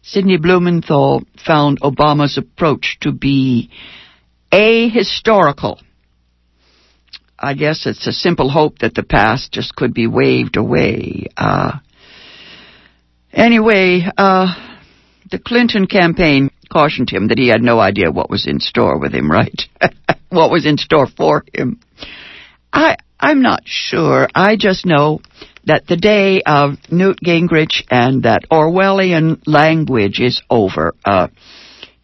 Sidney 0.04 0.38
Blumenthal 0.38 1.24
found 1.46 1.80
Obama's 1.82 2.38
approach 2.38 2.98
to 3.02 3.12
be 3.12 3.70
ahistorical. 4.52 5.80
I 7.38 7.54
guess 7.54 7.86
it's 7.86 8.08
a 8.08 8.12
simple 8.12 8.50
hope 8.50 8.80
that 8.80 8.94
the 8.94 9.04
past 9.04 9.52
just 9.52 9.76
could 9.76 9.94
be 9.94 10.08
waved 10.08 10.58
away. 10.58 11.28
Uh, 11.36 11.80
anyway, 13.32 14.04
uh, 14.18 14.54
the 15.30 15.40
Clinton 15.40 15.88
campaign 15.88 16.52
cautioned 16.72 17.10
him 17.10 17.28
that 17.28 17.38
he 17.38 17.48
had 17.48 17.62
no 17.62 17.80
idea 17.80 18.12
what 18.12 18.30
was 18.30 18.48
in 18.48 18.60
store 18.60 18.98
with 18.98 19.14
him, 19.14 19.30
right? 19.30 19.62
what 20.30 20.52
was 20.52 20.66
in 20.66 20.78
store 20.78 21.08
for 21.08 21.44
him. 21.54 21.80
I, 22.72 22.98
I'm 23.20 23.42
not 23.42 23.64
sure. 23.66 24.28
I 24.34 24.56
just 24.56 24.86
know 24.86 25.20
that 25.66 25.86
the 25.88 25.98
day 25.98 26.42
of 26.46 26.78
Newt 26.90 27.20
Gingrich 27.24 27.84
and 27.90 28.24
that 28.24 28.50
Orwellian 28.50 29.42
language 29.46 30.20
is 30.20 30.42
over. 30.50 30.96
Uh, 31.06 31.28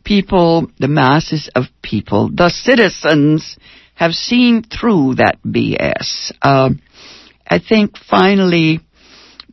people, 0.03 0.69
the 0.79 0.87
masses 0.87 1.49
of 1.55 1.65
people, 1.81 2.29
the 2.33 2.49
citizens 2.49 3.57
have 3.95 4.11
seen 4.11 4.63
through 4.63 5.15
that 5.15 5.39
BS. 5.43 6.31
Uh, 6.41 6.69
I 7.47 7.59
think 7.59 7.97
finally 7.97 8.81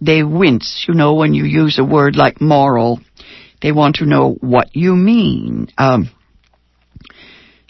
they 0.01 0.23
wince, 0.23 0.85
you 0.87 0.95
know, 0.95 1.15
when 1.15 1.33
you 1.33 1.45
use 1.45 1.79
a 1.79 1.85
word 1.85 2.17
like 2.17 2.41
moral 2.41 3.01
they 3.65 3.73
want 3.73 3.97
to 3.97 4.05
know 4.05 4.37
what 4.43 4.77
you 4.77 4.95
mean. 4.95 5.69
Um, 5.79 6.11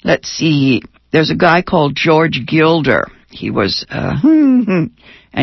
let's 0.02 0.28
see. 0.28 0.83
There's 1.12 1.30
a 1.30 1.37
guy 1.37 1.62
called 1.62 1.94
George 1.94 2.40
Gilder. 2.44 3.07
He 3.30 3.52
was 3.52 3.87
uh, 3.88 4.16
an 4.24 4.90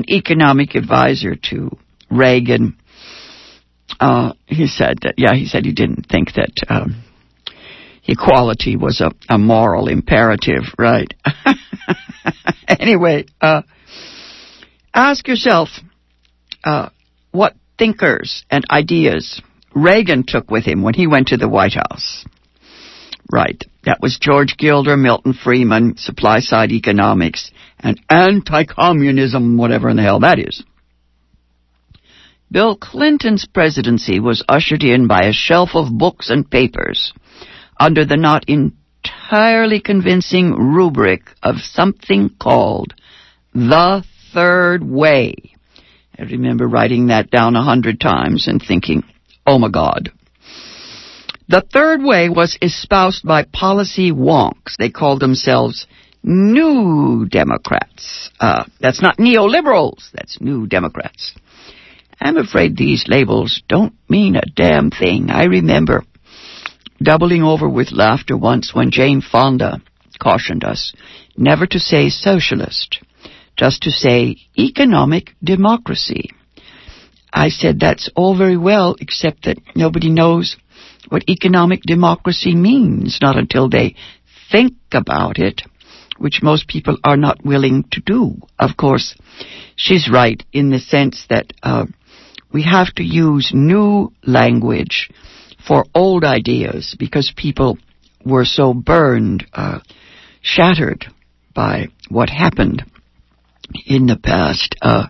economic 0.10 0.76
advisor 0.76 1.38
to 1.52 1.78
Reagan. 2.10 2.78
Uh, 3.98 4.34
he 4.46 4.68
said 4.68 4.98
that, 5.04 5.14
yeah, 5.16 5.34
he 5.36 5.46
said 5.46 5.64
he 5.64 5.72
didn't 5.72 6.08
think 6.12 6.34
that 6.34 6.52
um, 6.68 7.02
equality 8.04 8.76
was 8.76 9.00
a, 9.00 9.12
a 9.34 9.38
moral 9.38 9.88
imperative, 9.88 10.64
right? 10.78 11.14
anyway, 12.68 13.24
uh, 13.40 13.62
ask 14.94 15.30
yourself 15.30 15.70
uh, 16.66 16.90
what 17.32 17.56
thinkers 17.78 18.44
and 18.52 18.66
ideas 18.70 19.42
Reagan 19.74 20.24
took 20.26 20.52
with 20.52 20.66
him 20.66 20.82
when 20.82 20.94
he 20.94 21.08
went 21.08 21.30
to 21.30 21.38
the 21.38 21.50
White 21.50 21.74
House. 21.74 22.26
Right. 23.32 23.64
That 23.86 24.02
was 24.02 24.20
George 24.20 24.58
Gilder, 24.58 24.98
Milton 24.98 25.34
Friedman, 25.34 25.98
supply 25.98 26.40
side 26.40 26.72
economics, 26.72 27.52
and 27.80 28.00
anti-communism, 28.10 29.58
whatever 29.58 29.90
in 29.90 29.96
the 29.96 30.04
hell 30.04 30.20
that 30.20 30.40
is. 30.40 30.64
Bill 32.52 32.76
Clinton's 32.76 33.46
presidency 33.46 34.20
was 34.20 34.44
ushered 34.50 34.84
in 34.84 35.08
by 35.08 35.22
a 35.24 35.34
shelf 35.34 35.70
of 35.74 35.98
books 35.98 36.30
and 36.30 36.50
papers 36.50 37.14
under 37.80 38.04
the 38.04 38.18
not 38.18 38.44
entirely 38.50 39.80
convincing 39.80 40.52
rubric 40.52 41.22
of 41.42 41.56
something 41.62 42.30
called 42.40 42.94
the 43.54 44.04
third 44.34 44.84
way. 44.84 45.34
I 46.20 46.24
remember 46.24 46.68
writing 46.68 47.08
that 47.08 47.32
down 47.32 47.56
a 47.56 47.64
hundred 47.64 48.02
times 48.02 48.48
and 48.48 48.62
thinking, 48.62 49.04
Oh 49.46 49.60
my 49.60 49.70
God. 49.70 50.12
The 51.48 51.62
third 51.62 52.02
way 52.02 52.30
was 52.30 52.58
espoused 52.62 53.26
by 53.26 53.44
policy 53.44 54.12
wonks. 54.12 54.78
They 54.78 54.90
called 54.90 55.20
themselves 55.20 55.86
New 56.24 57.28
Democrats. 57.30 58.30
Uh, 58.40 58.64
that's 58.80 59.02
not 59.02 59.18
neoliberals, 59.18 60.12
that's 60.14 60.40
New 60.40 60.68
Democrats. 60.68 61.34
I'm 62.20 62.38
afraid 62.38 62.78
these 62.78 63.06
labels 63.08 63.64
don't 63.68 63.94
mean 64.08 64.36
a 64.36 64.46
damn 64.56 64.92
thing. 64.92 65.32
I 65.32 65.46
remember 65.46 66.04
doubling 67.02 67.42
over 67.42 67.68
with 67.68 67.92
laughter 67.92 68.38
once 68.38 68.74
when 68.74 68.92
Jane 68.92 69.22
Fonda 69.22 69.82
cautioned 70.20 70.64
us 70.64 70.94
never 71.36 71.66
to 71.66 71.80
say 71.80 72.10
socialist, 72.10 73.00
just 73.58 73.82
to 73.84 73.92
say 73.92 74.38
economic 74.58 75.32
democracy. 75.44 76.30
I 77.34 77.50
said 77.50 77.80
that's 77.80 78.10
all 78.16 78.38
very 78.38 78.58
well, 78.58 78.96
except 79.00 79.46
that 79.46 79.58
nobody 79.76 80.10
knows 80.10 80.58
what 81.10 81.30
economic 81.30 81.82
democracy 81.84 82.56
means, 82.56 83.20
not 83.22 83.38
until 83.38 83.70
they 83.70 83.96
think 84.52 84.74
about 84.92 85.40
it, 85.40 85.62
which 86.18 86.44
most 86.44 86.68
people 86.68 86.98
are 87.04 87.18
not 87.18 87.44
willing 87.44 87.86
to 87.92 88.02
do. 88.02 88.36
Of 88.60 88.78
course, 88.78 89.16
she's 89.76 90.10
right 90.12 90.42
in 90.52 90.70
the 90.70 90.80
sense 90.80 91.26
that 91.30 91.54
uh, 91.64 91.86
we 92.54 92.64
have 92.64 92.94
to 92.96 93.04
use 93.04 93.52
new 93.54 94.12
language 94.24 95.10
for 95.66 95.86
old 95.96 96.24
ideas 96.24 96.96
because 97.00 97.34
people 97.36 97.78
were 98.26 98.46
so 98.46 98.74
burned, 98.74 99.46
uh, 99.54 99.80
shattered 100.42 101.06
by 101.54 101.88
what 102.10 102.30
happened 102.30 102.84
in 103.86 104.06
the 104.06 104.18
past. 104.18 104.76
Uh, 104.82 105.08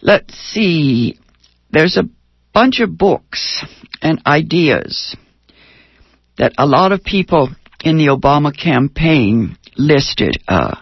Let's 0.00 0.34
see. 0.34 1.18
There's 1.70 1.96
a 1.96 2.08
bunch 2.52 2.80
of 2.80 2.96
books 2.96 3.64
and 4.00 4.22
ideas 4.26 5.16
that 6.38 6.52
a 6.56 6.66
lot 6.66 6.92
of 6.92 7.02
people 7.02 7.50
in 7.84 7.98
the 7.98 8.06
Obama 8.06 8.56
campaign 8.56 9.56
listed. 9.76 10.38
Uh, 10.46 10.76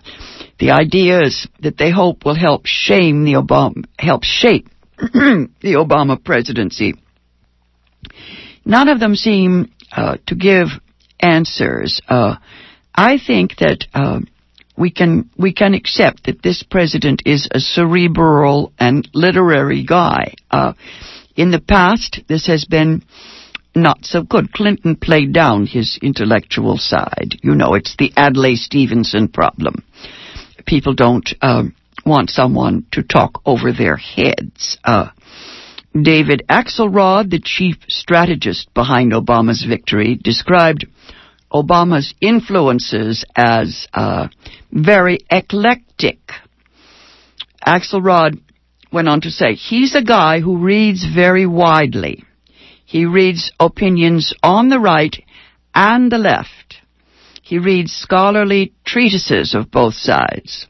the 0.59 0.71
ideas 0.71 1.47
that 1.61 1.77
they 1.77 1.91
hope 1.91 2.25
will 2.25 2.35
help 2.35 2.63
shame 2.65 3.25
the 3.25 3.35
Obama, 3.35 3.85
help 3.99 4.25
shape 4.25 4.69
the 4.97 5.49
Obama 5.65 6.23
presidency. 6.23 6.95
None 8.65 8.89
of 8.89 8.99
them 8.99 9.15
seem 9.15 9.71
uh, 9.93 10.17
to 10.27 10.35
give 10.35 10.69
answers. 11.21 12.01
Uh, 12.09 12.37
I 12.95 13.19
think 13.25 13.57
that 13.59 13.85
uh, 13.95 14.21
we 14.77 14.91
can 14.91 15.31
we 15.37 15.53
can 15.53 15.75
accept 15.75 16.27
that 16.27 16.43
this 16.43 16.63
president 16.63 17.23
is 17.25 17.49
a 17.51 17.61
cerebral 17.61 18.73
and 18.79 19.09
literary 19.15 19.85
guy. 19.85 20.35
Uh, 20.51 20.75
in 21.35 21.51
the 21.51 21.61
past, 21.61 22.21
this 22.29 22.47
has 22.47 22.65
been 22.65 23.03
not 23.75 24.05
so 24.05 24.23
good. 24.23 24.53
Clinton 24.53 24.97
played 24.97 25.33
down 25.33 25.67
his 25.67 25.99
intellectual 26.03 26.79
side. 26.79 27.37
You 27.43 27.55
know, 27.55 27.75
it's 27.75 27.95
the 27.99 28.13
Adlai 28.17 28.55
Stevenson 28.55 29.29
problem. 29.29 29.85
People 30.67 30.95
don't 30.95 31.29
uh, 31.43 31.65
want 32.05 32.31
someone 32.31 32.87
to 32.93 33.03
talk 33.03 33.43
over 33.45 33.73
their 33.73 33.97
heads. 33.97 34.79
Uh, 34.83 35.11
David 35.93 36.43
Axelrod, 36.49 37.31
the 37.31 37.41
chief 37.43 37.77
strategist 37.89 38.73
behind 38.75 39.13
Obama's 39.13 39.65
victory, 39.67 40.19
described 40.23 40.87
Obama's 41.63 42.15
influences 42.21 43.25
as 43.35 43.87
uh, 43.95 44.29
very 44.71 45.19
eclectic. 45.31 46.19
Axelrod 47.67 48.41
went 48.93 49.09
on 49.09 49.21
to 49.23 49.31
say, 49.31 49.55
he's 49.55 49.95
a 49.95 50.03
guy 50.03 50.41
who 50.41 50.59
reads 50.59 51.05
very 51.05 51.47
widely. 51.47 52.25
He 52.85 53.05
reads 53.05 53.53
opinions 53.59 54.33
on 54.43 54.69
the 54.69 54.79
right 54.79 55.17
and 55.75 56.11
the 56.11 56.19
left. 56.19 56.77
He 57.43 57.59
reads 57.59 57.93
scholarly 57.93 58.73
treatises 58.85 59.55
of 59.55 59.71
both 59.71 59.95
sides. 59.95 60.67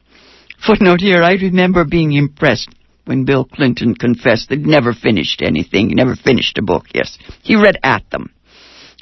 Footnote 0.65 1.01
here, 1.01 1.21
I 1.21 1.33
remember 1.33 1.85
being 1.85 2.13
impressed 2.13 2.69
when 3.05 3.25
Bill 3.25 3.45
Clinton 3.45 3.95
confessed 3.95 4.49
that 4.49 4.59
he 4.59 4.65
never 4.65 4.93
finished 4.93 5.41
anything, 5.41 5.89
he 5.89 5.95
never 5.95 6.15
finished 6.15 6.57
a 6.57 6.61
book, 6.61 6.85
yes. 6.93 7.17
He 7.41 7.55
read 7.55 7.77
at 7.83 8.09
them. 8.09 8.33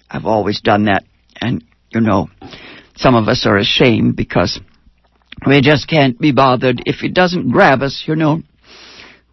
I've 0.10 0.26
always 0.26 0.62
done 0.62 0.86
that, 0.86 1.04
and, 1.42 1.64
you 1.96 2.02
know, 2.02 2.28
some 2.98 3.16
of 3.16 3.28
us 3.28 3.46
are 3.48 3.58
ashamed 3.58 4.16
because 4.16 4.60
we 5.48 5.62
just 5.62 5.88
can't 5.88 6.20
be 6.20 6.32
bothered. 6.32 6.82
If 6.86 7.04
it 7.04 7.14
doesn't 7.14 7.52
grab 7.52 7.82
us, 7.82 8.04
you 8.06 8.16
know, 8.16 8.42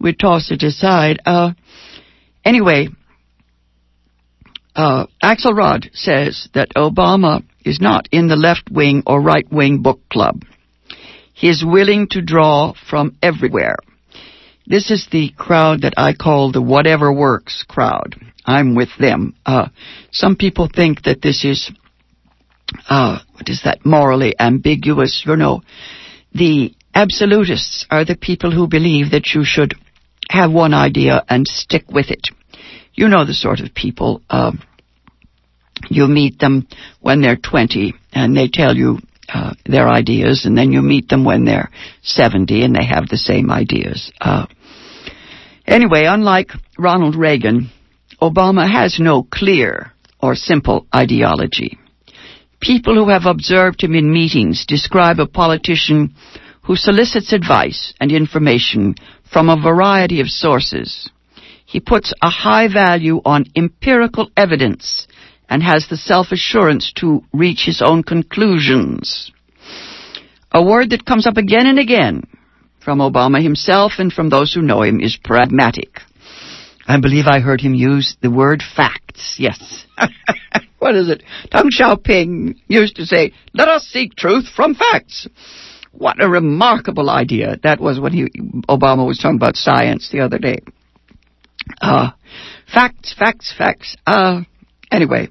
we 0.01 0.15
toss 0.15 0.51
it 0.51 0.63
aside. 0.63 1.21
Uh, 1.27 1.53
anyway, 2.45 2.89
uh, 4.75 5.07
Axelrod 5.23 5.91
says 5.93 6.49
that 6.55 6.71
Obama 6.77 7.45
is 7.65 7.81
not 7.81 8.09
in 8.13 8.29
the 8.29 8.37
left 8.37 8.71
wing 8.71 9.03
or 9.07 9.21
right 9.21 9.51
wing 9.53 9.83
book 9.83 10.01
club. 10.09 10.43
He 11.35 11.49
is 11.49 11.65
willing 11.67 12.07
to 12.11 12.23
draw 12.23 12.75
from 12.89 13.17
everywhere. 13.23 13.77
This 14.67 14.91
is 14.91 15.09
the 15.11 15.31
crowd 15.37 15.83
that 15.83 15.95
I 15.97 16.15
call 16.15 16.53
the 16.53 16.63
whatever 16.63 17.13
works 17.13 17.65
crowd. 17.69 18.15
I'm 18.45 18.75
with 18.77 18.91
them. 18.99 19.35
Uh, 19.45 19.69
some 20.13 20.37
people 20.37 20.69
think 20.73 21.03
that 21.03 21.23
this 21.23 21.45
is, 21.45 21.71
uh, 22.93 23.21
what 23.33 23.49
is 23.49 23.63
that, 23.65 23.87
morally 23.87 24.35
ambiguous. 24.39 25.25
You 25.27 25.37
know, 25.37 25.63
the 26.35 26.75
absolutists 26.95 27.87
are 27.91 28.05
the 28.05 28.17
people 28.17 28.51
who 28.51 28.67
believe 28.69 29.13
that 29.13 29.29
you 29.35 29.45
should 29.45 29.75
have 30.29 30.53
one 30.53 30.75
idea 30.75 31.25
and 31.27 31.47
stick 31.49 31.85
with 31.91 32.11
it. 32.11 32.29
You 32.93 33.09
know 33.09 33.25
the 33.25 33.33
sort 33.33 33.61
of 33.61 33.75
people. 33.75 34.21
Uh, 34.29 34.53
you 35.89 36.07
meet 36.07 36.39
them 36.39 36.69
when 37.01 37.23
they're 37.23 37.37
20 37.37 37.95
and 38.13 38.37
they 38.37 38.49
tell 38.49 38.77
you 38.77 38.99
uh, 39.33 39.55
their 39.65 39.89
ideas, 39.89 40.45
and 40.45 40.59
then 40.59 40.71
you 40.71 40.83
meet 40.83 41.09
them 41.09 41.25
when 41.25 41.47
they're 41.47 41.71
70 42.03 42.63
and 42.63 42.75
they 42.75 42.85
have 42.85 43.09
the 43.09 43.17
same 43.17 43.51
ideas. 43.51 44.13
Uh, 44.21 44.45
anyway, 45.67 46.05
unlike 46.05 46.51
Ronald 46.79 47.17
Reagan, 47.17 47.71
Obama 48.21 48.71
has 48.71 48.99
no 49.01 49.23
clear 49.23 49.93
or 50.21 50.35
simple 50.35 50.87
ideology. 50.95 51.79
People 52.63 52.95
who 52.95 53.11
have 53.11 53.27
observed 53.27 53.83
him 53.83 53.97
in 53.97 54.13
meetings 54.13 54.65
describe 54.67 55.19
a 55.19 55.27
politician 55.27 56.15
who 56.63 56.77
solicits 56.77 57.33
advice 57.33 57.93
and 58.01 58.13
information 58.13 58.95
from 59.33 59.49
a 59.49 59.61
variety 59.61 60.21
of 60.21 60.29
sources. 60.29 61.11
He 61.67 61.81
puts 61.81 62.13
a 62.23 62.31
high 62.31 62.69
value 62.73 63.21
on 63.25 63.47
empirical 63.57 64.31
evidence 64.37 65.09
and 65.49 65.61
has 65.61 65.89
the 65.89 65.97
self-assurance 65.97 66.93
to 66.97 67.25
reach 67.33 67.65
his 67.67 67.83
own 67.85 68.05
conclusions. 68.05 69.33
A 70.53 70.65
word 70.65 70.91
that 70.91 71.05
comes 71.05 71.27
up 71.27 71.39
again 71.39 71.67
and 71.67 71.81
again 71.81 72.23
from 72.79 73.01
Obama 73.01 73.43
himself 73.43 73.95
and 73.99 74.13
from 74.13 74.29
those 74.29 74.55
who 74.55 74.63
know 74.63 74.83
him 74.83 75.01
is 75.01 75.17
pragmatic. 75.17 75.99
I 76.87 77.01
believe 77.01 77.27
I 77.27 77.41
heard 77.41 77.61
him 77.61 77.75
use 77.75 78.17
the 78.23 78.31
word 78.31 78.63
facts. 78.63 79.37
Yes. 79.39 79.87
what 80.83 80.97
is 80.97 81.09
it? 81.09 81.23
Deng 81.53 81.69
Xiaoping 81.71 82.57
used 82.67 82.97
to 82.97 83.07
say, 83.07 83.33
let 83.55 83.69
us 83.69 83.85
seek 83.85 84.17
truth 84.17 84.47
from 84.49 84.75
facts. 84.75 85.29
What 85.93 86.21
a 86.21 86.29
remarkable 86.29 87.09
idea. 87.09 87.57
That 87.63 87.79
was 87.81 88.01
when 88.01 88.13
he, 88.13 88.25
Obama 88.69 89.07
was 89.07 89.19
talking 89.19 89.37
about 89.37 89.55
science 89.55 90.11
the 90.11 90.21
other 90.21 90.39
day. 90.39 90.59
Uh, 91.81 92.11
facts, 92.73 93.15
facts, 93.17 93.55
facts. 93.57 93.97
Uh, 94.05 94.41
anyway, 94.91 95.29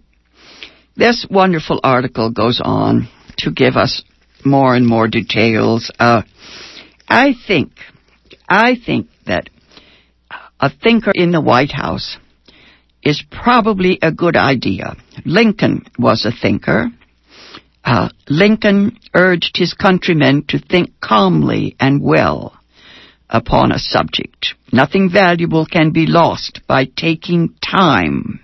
this 0.95 1.27
wonderful 1.29 1.81
article 1.83 2.31
goes 2.31 2.61
on 2.63 3.09
to 3.39 3.51
give 3.51 3.75
us 3.75 4.03
more 4.45 4.73
and 4.73 4.87
more 4.87 5.09
details. 5.09 5.91
Uh, 5.99 6.21
I 7.09 7.33
think, 7.45 7.73
I 8.47 8.75
think 8.85 9.09
that 9.25 9.49
a 10.61 10.69
thinker 10.69 11.11
in 11.13 11.31
the 11.31 11.41
White 11.41 11.73
House 11.73 12.17
is 13.03 13.23
probably 13.31 13.97
a 14.01 14.11
good 14.11 14.35
idea. 14.35 14.95
Lincoln 15.25 15.85
was 15.97 16.25
a 16.25 16.31
thinker. 16.31 16.87
Uh, 17.83 18.09
Lincoln 18.29 18.97
urged 19.15 19.57
his 19.57 19.73
countrymen 19.73 20.45
to 20.49 20.59
think 20.59 20.99
calmly 21.01 21.75
and 21.79 22.01
well 22.01 22.53
upon 23.29 23.71
a 23.71 23.79
subject. 23.79 24.53
Nothing 24.71 25.09
valuable 25.11 25.65
can 25.65 25.91
be 25.91 26.05
lost 26.05 26.61
by 26.67 26.85
taking 26.85 27.55
time. 27.61 28.39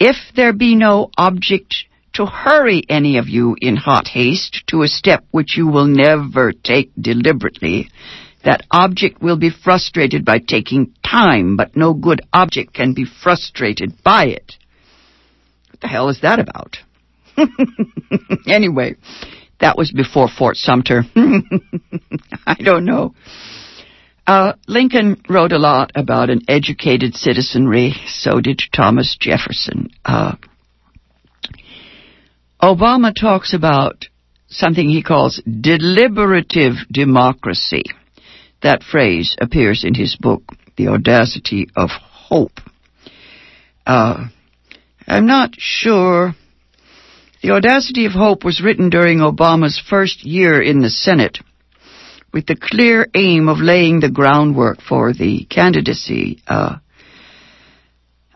If 0.00 0.16
there 0.34 0.52
be 0.52 0.74
no 0.74 1.10
object 1.16 1.74
to 2.14 2.26
hurry 2.26 2.82
any 2.88 3.18
of 3.18 3.28
you 3.28 3.56
in 3.60 3.76
hot 3.76 4.08
haste 4.08 4.64
to 4.68 4.82
a 4.82 4.88
step 4.88 5.24
which 5.30 5.56
you 5.56 5.68
will 5.68 5.86
never 5.86 6.52
take 6.52 6.90
deliberately, 7.00 7.90
that 8.44 8.64
object 8.70 9.20
will 9.20 9.36
be 9.36 9.50
frustrated 9.50 10.24
by 10.24 10.38
taking 10.38 10.94
time, 11.04 11.56
but 11.56 11.76
no 11.76 11.92
good 11.92 12.20
object 12.32 12.72
can 12.74 12.94
be 12.94 13.04
frustrated 13.04 14.02
by 14.02 14.26
it. 14.26 14.54
What 15.70 15.80
the 15.80 15.88
hell 15.88 16.08
is 16.08 16.20
that 16.22 16.38
about? 16.38 16.78
anyway, 18.46 18.96
that 19.60 19.76
was 19.76 19.90
before 19.90 20.28
Fort 20.28 20.56
Sumter. 20.56 21.02
I 22.46 22.54
don't 22.54 22.84
know. 22.84 23.14
Uh, 24.26 24.52
Lincoln 24.66 25.22
wrote 25.28 25.52
a 25.52 25.58
lot 25.58 25.90
about 25.94 26.28
an 26.28 26.42
educated 26.48 27.14
citizenry. 27.14 27.94
So 28.06 28.40
did 28.40 28.60
Thomas 28.74 29.16
Jefferson. 29.18 29.88
Uh, 30.04 30.36
Obama 32.62 33.12
talks 33.18 33.54
about 33.54 34.04
something 34.48 34.88
he 34.88 35.02
calls 35.02 35.40
deliberative 35.44 36.74
democracy. 36.90 37.84
That 38.62 38.82
phrase 38.82 39.36
appears 39.40 39.84
in 39.84 39.94
his 39.94 40.16
book, 40.16 40.42
The 40.76 40.88
Audacity 40.88 41.68
of 41.76 41.90
Hope. 41.90 42.60
Uh, 43.86 44.26
I'm 45.06 45.26
not 45.26 45.54
sure 45.56 46.34
the 47.42 47.52
Audacity 47.52 48.04
of 48.06 48.12
Hope 48.12 48.44
was 48.44 48.60
written 48.60 48.90
during 48.90 49.18
Obama's 49.18 49.80
first 49.88 50.24
year 50.24 50.60
in 50.60 50.80
the 50.80 50.90
Senate 50.90 51.38
with 52.32 52.46
the 52.46 52.56
clear 52.56 53.06
aim 53.14 53.48
of 53.48 53.58
laying 53.58 54.00
the 54.00 54.10
groundwork 54.10 54.80
for 54.82 55.12
the 55.12 55.44
candidacy. 55.44 56.42
Uh, 56.46 56.76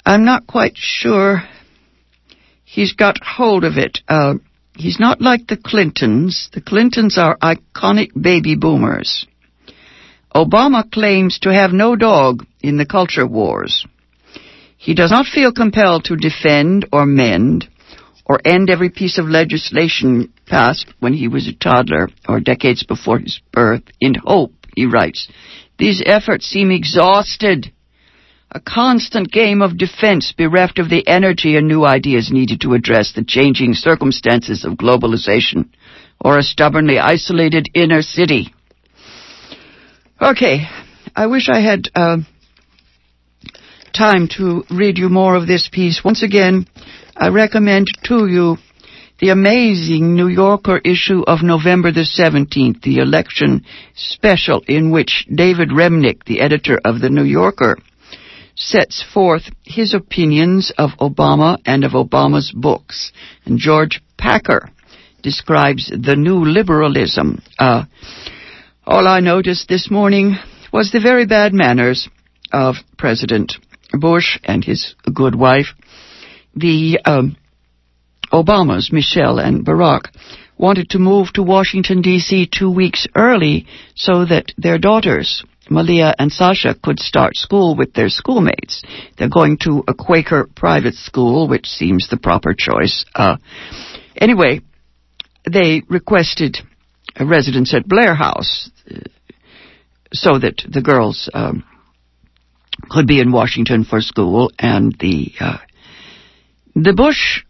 I'm 0.07 0.25
not 0.25 0.47
quite 0.47 0.77
sure 0.77 1.43
he's 2.65 2.93
got 2.95 3.23
hold 3.23 3.65
of 3.65 3.77
it. 3.77 3.99
Uh, 4.09 4.35
he's 4.77 4.99
not 4.99 5.21
like 5.21 5.47
the 5.47 5.59
Clintons. 5.59 6.49
The 6.53 6.61
Clintons 6.61 7.19
are 7.19 7.37
iconic 7.39 8.11
baby 8.21 8.57
boomers. 8.57 9.27
Obama 10.35 10.91
claims 10.91 11.39
to 11.41 11.53
have 11.53 11.73
no 11.73 11.95
dog 11.95 12.47
in 12.63 12.79
the 12.79 12.87
culture 12.87 13.27
wars. 13.27 13.87
He 14.79 14.95
does 14.95 15.11
not 15.11 15.27
feel 15.27 15.53
compelled 15.53 16.05
to 16.05 16.17
defend 16.17 16.87
or 16.93 17.07
mend 17.07 17.69
or 18.25 18.41
end 18.45 18.71
every 18.71 18.89
piece 18.89 19.19
of 19.19 19.27
legislation 19.27 20.33
passed 20.47 20.87
when 21.01 21.13
he 21.13 21.29
was 21.29 21.47
a 21.47 21.53
toddler 21.53 22.09
or 22.29 22.41
decades 22.41 22.83
before 22.83 23.19
his 23.19 23.41
birth 23.53 23.83
in 24.01 24.15
hope, 24.15 24.55
he 24.75 24.87
writes. 24.87 25.29
These 25.79 26.03
efforts 26.07 26.47
seem 26.47 26.71
exhausted. 26.71 27.73
a 28.55 28.61
constant 28.61 29.33
game 29.33 29.63
of 29.63 29.79
defense 29.79 30.33
bereft 30.37 30.79
of 30.79 30.91
the 30.91 31.07
energy 31.09 31.57
and 31.57 31.67
new 31.67 31.87
ideas 31.87 32.31
needed 32.31 32.61
to 32.61 32.75
address 32.75 33.13
the 33.13 33.25
changing 33.25 33.73
circumstances 33.73 34.65
of 34.65 34.75
globalization, 34.75 35.71
or 36.21 36.39
a 36.39 36.43
stubbornly 36.43 36.99
isolated 36.99 37.69
inner 37.75 38.03
city. 38.03 38.53
Okay, 40.23 40.69
I 41.17 41.27
wish 41.27 41.49
I 41.49 41.59
had 41.59 41.89
uh, 41.97 42.19
time 43.93 44.29
to 44.37 44.63
read 44.71 44.97
you 44.97 45.09
more 45.09 45.35
of 45.35 45.49
this 45.49 45.69
piece. 45.73 46.03
Once 46.05 46.23
again, 46.23 46.69
I 47.17 47.31
recommend 47.31 47.89
to 48.05 48.29
you 48.29 48.57
the 49.19 49.31
amazing 49.31 50.15
New 50.15 50.29
Yorker 50.29 50.79
issue 50.79 51.23
of 51.27 51.43
November 51.43 51.91
the 51.91 52.07
17th, 52.07 52.83
the 52.83 52.99
election 52.99 53.65
special 53.97 54.63
in 54.69 54.93
which 54.93 55.27
David 55.35 55.71
Remnick, 55.71 56.23
the 56.25 56.39
editor 56.39 56.81
of 56.85 57.01
the 57.01 57.11
New 57.11 57.25
Yorker, 57.25 57.79
sets 58.55 59.05
forth 59.13 59.51
his 59.65 59.93
opinions 59.93 60.73
of 60.79 60.91
Obama 61.01 61.59
and 61.67 61.83
of 61.83 61.93
Obama's 61.93 62.53
books. 62.55 63.11
And 63.45 63.59
George 63.59 64.01
Packer 64.17 64.71
describes 65.21 65.91
the 65.91 66.15
new 66.15 66.45
liberalism. 66.45 67.43
Uh, 67.59 67.87
all 68.87 69.07
I 69.07 69.21
noticed 69.21 69.69
this 69.69 69.91
morning 69.91 70.37
was 70.73 70.91
the 70.91 71.01
very 71.01 71.27
bad 71.27 71.53
manners 71.53 72.09
of 72.53 72.77
President 72.99 73.55
Bush 73.93 74.39
and 74.43 74.65
his 74.65 74.95
good 75.13 75.35
wife. 75.35 75.67
The 76.57 76.99
um, 77.05 77.37
Obamas, 78.33 78.93
Michelle 78.93 79.39
and 79.39 79.65
Barack, 79.65 80.07
wanted 80.59 80.91
to 80.91 80.99
move 80.99 81.29
to 81.35 81.43
Washington, 81.43 82.03
D.C. 82.03 82.49
two 82.53 82.71
weeks 82.71 83.07
early 83.15 83.67
so 83.95 84.25
that 84.25 84.53
their 84.59 84.79
daughters, 84.79 85.45
Malia 85.71 86.15
and 86.19 86.33
Sasha, 86.33 86.75
could 86.83 86.99
start 86.99 87.37
school 87.37 87.77
with 87.77 87.95
their 87.95 88.09
schoolmates. 88.09 88.83
They're 89.17 89.29
going 89.29 89.59
to 89.59 89.85
a 89.87 89.95
Quaker 89.95 90.49
private 90.57 90.95
school, 90.95 91.49
which 91.49 91.67
seems 91.67 92.09
the 92.09 92.17
proper 92.17 92.55
choice. 92.55 93.05
Uh, 93.15 93.37
anyway, 94.17 94.61
they 95.51 95.83
requested 95.89 96.59
a 97.17 97.25
residence 97.25 97.75
at 97.75 97.89
Blair 97.89 98.15
House 98.15 98.71
uh, 98.91 99.01
so 100.13 100.39
that 100.39 100.63
the 100.69 100.83
girls 100.83 101.31
um, 101.33 101.65
could 102.91 103.07
be 103.07 103.21
in 103.21 103.33
Washington 103.33 103.85
for 103.85 104.01
school, 104.01 104.51
and 104.59 104.95
the 104.99 105.33
uh, 105.41 105.59
the 106.75 106.93
Bush 106.93 107.43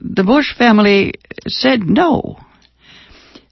the 0.00 0.24
Bush 0.24 0.54
family 0.56 1.14
said 1.46 1.80
no. 1.82 2.38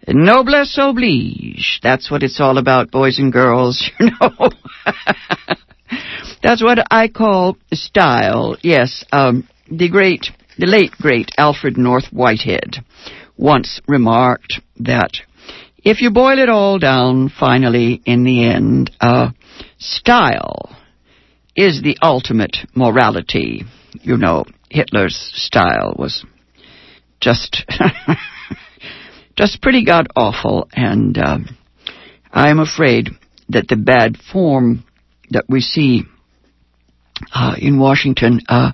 Noblesse 0.07 0.77
oblige. 0.79 1.81
That's 1.83 2.11
what 2.11 2.23
it's 2.23 2.39
all 2.39 2.59
about, 2.59 2.91
boys 2.91 3.19
and 3.19 3.33
girls, 3.33 3.91
you 4.01 4.11
know. 4.21 4.51
That's 6.43 6.63
what 6.63 6.87
I 6.91 7.09
call 7.09 7.57
style. 7.73 8.57
Yes, 8.63 9.05
um, 9.13 9.49
the 9.71 9.89
great, 9.89 10.27
the 10.59 10.67
late 10.67 10.91
great 10.93 11.31
Alfred 11.39 11.79
North 11.79 12.13
Whitehead 12.13 12.85
once 13.37 13.81
remarked 13.87 14.61
that 14.81 15.13
if 15.85 16.01
you 16.01 16.11
boil 16.11 16.39
it 16.39 16.49
all 16.49 16.79
down, 16.79 17.29
finally, 17.29 18.01
in 18.07 18.25
the 18.25 18.45
end, 18.45 18.91
uh, 19.01 19.31
style 19.79 20.75
is 21.55 21.83
the 21.83 21.99
ultimate 22.03 22.57
morality. 22.75 23.65
You 24.01 24.17
know, 24.17 24.45
Hitler's 24.71 25.31
style 25.35 25.95
was 25.99 26.25
just 27.21 27.71
just 29.37 29.61
pretty 29.61 29.85
god 29.85 30.09
awful, 30.17 30.69
and 30.73 31.19
uh, 31.19 31.39
I 32.33 32.49
am 32.49 32.61
afraid 32.61 33.11
that 33.51 33.69
the 33.69 33.77
bad 33.77 34.17
form 34.33 34.85
that 35.31 35.45
we 35.49 35.61
see 35.61 36.05
uh, 37.33 37.55
in 37.59 37.79
Washington, 37.79 38.41
uh, 38.49 38.73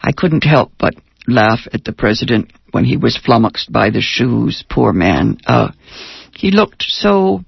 I 0.00 0.12
couldn't 0.12 0.44
help 0.44 0.72
but 0.78 0.94
laugh 1.30 1.66
at 1.72 1.84
the 1.84 1.92
president 1.92 2.52
when 2.72 2.84
he 2.84 2.96
was 2.96 3.16
flummoxed 3.16 3.72
by 3.72 3.90
the 3.90 4.00
shoes. 4.00 4.64
Poor 4.68 4.92
man. 4.92 5.38
Uh, 5.46 5.72
he 6.36 6.50
looked 6.50 6.84
so 6.86 7.44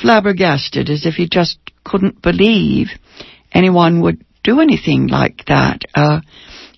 flabbergasted, 0.00 0.90
as 0.90 1.06
if 1.06 1.14
he 1.14 1.28
just 1.28 1.58
couldn't 1.84 2.20
believe 2.22 2.88
anyone 3.52 4.00
would 4.00 4.24
do 4.42 4.60
anything 4.60 5.06
like 5.06 5.44
that. 5.46 5.82
Uh, 5.94 6.20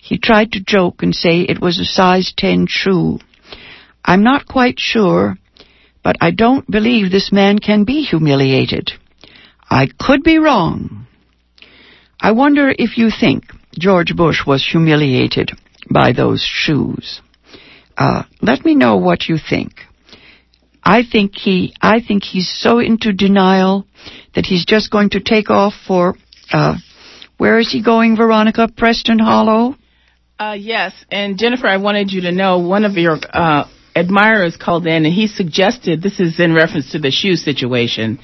he 0.01 0.17
tried 0.17 0.51
to 0.53 0.63
joke 0.63 1.03
and 1.03 1.13
say 1.13 1.41
it 1.41 1.61
was 1.61 1.79
a 1.79 1.85
size 1.85 2.33
10 2.37 2.67
shoe. 2.67 3.19
I'm 4.05 4.23
not 4.23 4.47
quite 4.47 4.79
sure, 4.79 5.37
but 6.03 6.15
I 6.21 6.31
don't 6.31 6.69
believe 6.69 7.11
this 7.11 7.31
man 7.31 7.59
can 7.59 7.83
be 7.83 8.03
humiliated. 8.03 8.91
I 9.69 9.87
could 9.99 10.23
be 10.23 10.37
wrong. 10.37 11.07
I 12.21 12.31
wonder 12.31 12.73
if 12.77 12.97
you 12.97 13.09
think 13.11 13.45
George 13.77 14.15
Bush 14.15 14.45
was 14.45 14.65
humiliated 14.65 15.51
by 15.91 16.13
those 16.13 16.41
shoes. 16.41 17.21
Uh, 17.97 18.23
let 18.41 18.63
me 18.63 18.75
know 18.75 18.97
what 18.97 19.27
you 19.27 19.37
think. 19.37 19.73
I 20.83 21.03
think 21.09 21.35
he, 21.35 21.73
I 21.81 21.99
think 21.99 22.23
he's 22.23 22.49
so 22.49 22.79
into 22.79 23.11
denial 23.11 23.85
that 24.35 24.45
he's 24.45 24.65
just 24.65 24.91
going 24.91 25.09
to 25.11 25.19
take 25.19 25.49
off 25.49 25.73
for, 25.87 26.15
uh, 26.51 26.75
where 27.37 27.59
is 27.59 27.71
he 27.71 27.83
going, 27.83 28.15
Veronica? 28.15 28.69
Preston 28.75 29.19
Hollow? 29.19 29.75
Uh, 30.39 30.55
yes, 30.57 30.93
and 31.11 31.37
Jennifer, 31.37 31.67
I 31.67 31.77
wanted 31.77 32.11
you 32.11 32.21
to 32.21 32.31
know 32.31 32.59
one 32.59 32.85
of 32.85 32.93
your 32.93 33.17
uh, 33.33 33.65
admirers 33.95 34.55
called 34.55 34.85
in 34.85 35.05
and 35.05 35.13
he 35.13 35.27
suggested 35.27 36.01
this 36.01 36.19
is 36.19 36.39
in 36.39 36.53
reference 36.53 36.91
to 36.91 36.99
the 36.99 37.11
shoe 37.11 37.35
situation 37.35 38.19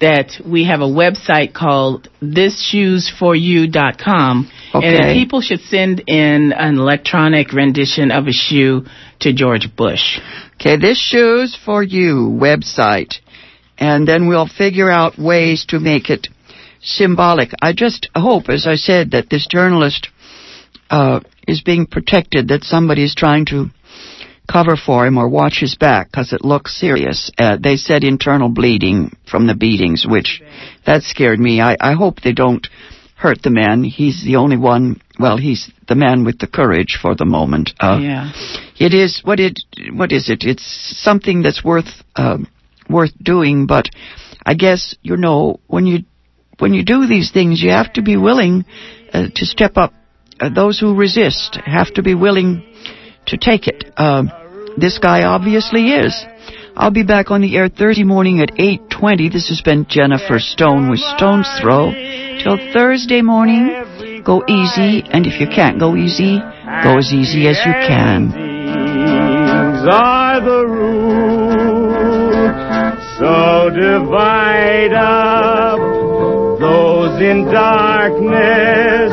that 0.00 0.40
we 0.44 0.64
have 0.64 0.80
a 0.80 0.88
website 0.88 1.54
called 1.54 2.08
thisshoesforyou.com 2.22 4.50
okay. 4.74 4.86
and 4.86 5.18
people 5.18 5.40
should 5.40 5.60
send 5.60 6.02
in 6.06 6.52
an 6.52 6.78
electronic 6.78 7.52
rendition 7.52 8.10
of 8.10 8.26
a 8.26 8.32
shoe 8.32 8.84
to 9.20 9.32
George 9.32 9.68
Bush. 9.76 10.18
Okay, 10.54 10.76
this 10.76 10.98
shoes 10.98 11.56
for 11.64 11.82
you 11.82 12.36
website 12.40 13.14
and 13.78 14.06
then 14.06 14.28
we'll 14.28 14.48
figure 14.48 14.90
out 14.90 15.18
ways 15.18 15.64
to 15.68 15.80
make 15.80 16.10
it 16.10 16.28
symbolic. 16.82 17.50
I 17.62 17.72
just 17.72 18.10
hope 18.14 18.48
as 18.48 18.66
I 18.66 18.74
said 18.74 19.12
that 19.12 19.30
this 19.30 19.46
journalist 19.50 20.08
uh, 20.90 21.20
is 21.48 21.62
being 21.62 21.86
protected, 21.86 22.48
that 22.48 22.64
somebody 22.64 23.04
is 23.04 23.14
trying 23.14 23.46
to 23.46 23.70
cover 24.50 24.76
for 24.76 25.06
him 25.06 25.18
or 25.18 25.28
watch 25.28 25.58
his 25.60 25.74
back 25.74 26.10
because 26.10 26.32
it 26.32 26.44
looks 26.44 26.78
serious. 26.78 27.30
Uh, 27.38 27.56
they 27.62 27.76
said 27.76 28.04
internal 28.04 28.48
bleeding 28.48 29.16
from 29.30 29.46
the 29.46 29.54
beatings, 29.54 30.06
which 30.08 30.42
that 30.86 31.02
scared 31.02 31.38
me. 31.38 31.60
I, 31.60 31.76
I 31.80 31.94
hope 31.94 32.20
they 32.20 32.32
don't 32.32 32.66
hurt 33.16 33.42
the 33.42 33.50
man. 33.50 33.84
He's 33.84 34.22
the 34.24 34.36
only 34.36 34.56
one. 34.56 35.00
Well, 35.18 35.38
he's 35.38 35.70
the 35.88 35.94
man 35.94 36.24
with 36.24 36.38
the 36.38 36.46
courage 36.46 36.98
for 37.00 37.14
the 37.14 37.24
moment. 37.24 37.70
Uh, 37.80 37.98
yeah. 38.02 38.32
It 38.78 38.92
is 38.92 39.22
what 39.24 39.40
it. 39.40 39.60
What 39.92 40.12
is 40.12 40.28
it? 40.28 40.44
It's 40.44 40.64
something 41.02 41.42
that's 41.42 41.64
worth 41.64 42.02
uh, 42.16 42.38
worth 42.88 43.12
doing. 43.22 43.66
But 43.66 43.86
I 44.44 44.54
guess 44.54 44.94
you 45.02 45.16
know 45.16 45.60
when 45.66 45.86
you 45.86 46.00
when 46.58 46.74
you 46.74 46.84
do 46.84 47.06
these 47.06 47.32
things, 47.32 47.62
you 47.62 47.70
have 47.70 47.92
to 47.94 48.02
be 48.02 48.16
willing 48.16 48.64
uh, 49.12 49.28
to 49.34 49.46
step 49.46 49.76
up 49.76 49.94
uh, 50.40 50.50
those 50.50 50.78
who 50.78 50.94
resist 50.94 51.58
have 51.64 51.92
to 51.94 52.02
be 52.02 52.14
willing 52.14 52.62
to 53.26 53.36
take 53.36 53.66
it. 53.66 53.92
Uh, 53.96 54.24
this 54.76 54.98
guy 54.98 55.24
obviously 55.24 55.90
is. 55.90 56.24
I'll 56.76 56.90
be 56.90 57.04
back 57.04 57.30
on 57.30 57.40
the 57.40 57.56
air 57.56 57.68
Thursday 57.68 58.02
morning 58.02 58.40
at 58.40 58.50
8.20. 58.54 59.32
This 59.32 59.48
has 59.48 59.62
been 59.62 59.86
Jennifer 59.88 60.40
Stone 60.40 60.90
with 60.90 60.98
Stone's 60.98 61.48
Throw. 61.60 61.92
Till 62.42 62.58
Thursday 62.72 63.22
morning, 63.22 64.22
go 64.24 64.42
easy, 64.48 65.04
and 65.06 65.26
if 65.26 65.40
you 65.40 65.46
can't 65.46 65.78
go 65.78 65.94
easy, 65.94 66.38
go 66.82 66.98
as 66.98 67.12
easy 67.12 67.46
as 67.46 67.58
you 67.64 67.72
can. 67.86 68.32
Are 69.86 70.40
the 70.40 70.64
so 73.18 73.70
divide 73.70 74.92
up 74.92 75.78
those 76.58 77.20
in 77.22 77.44
darkness 77.44 79.12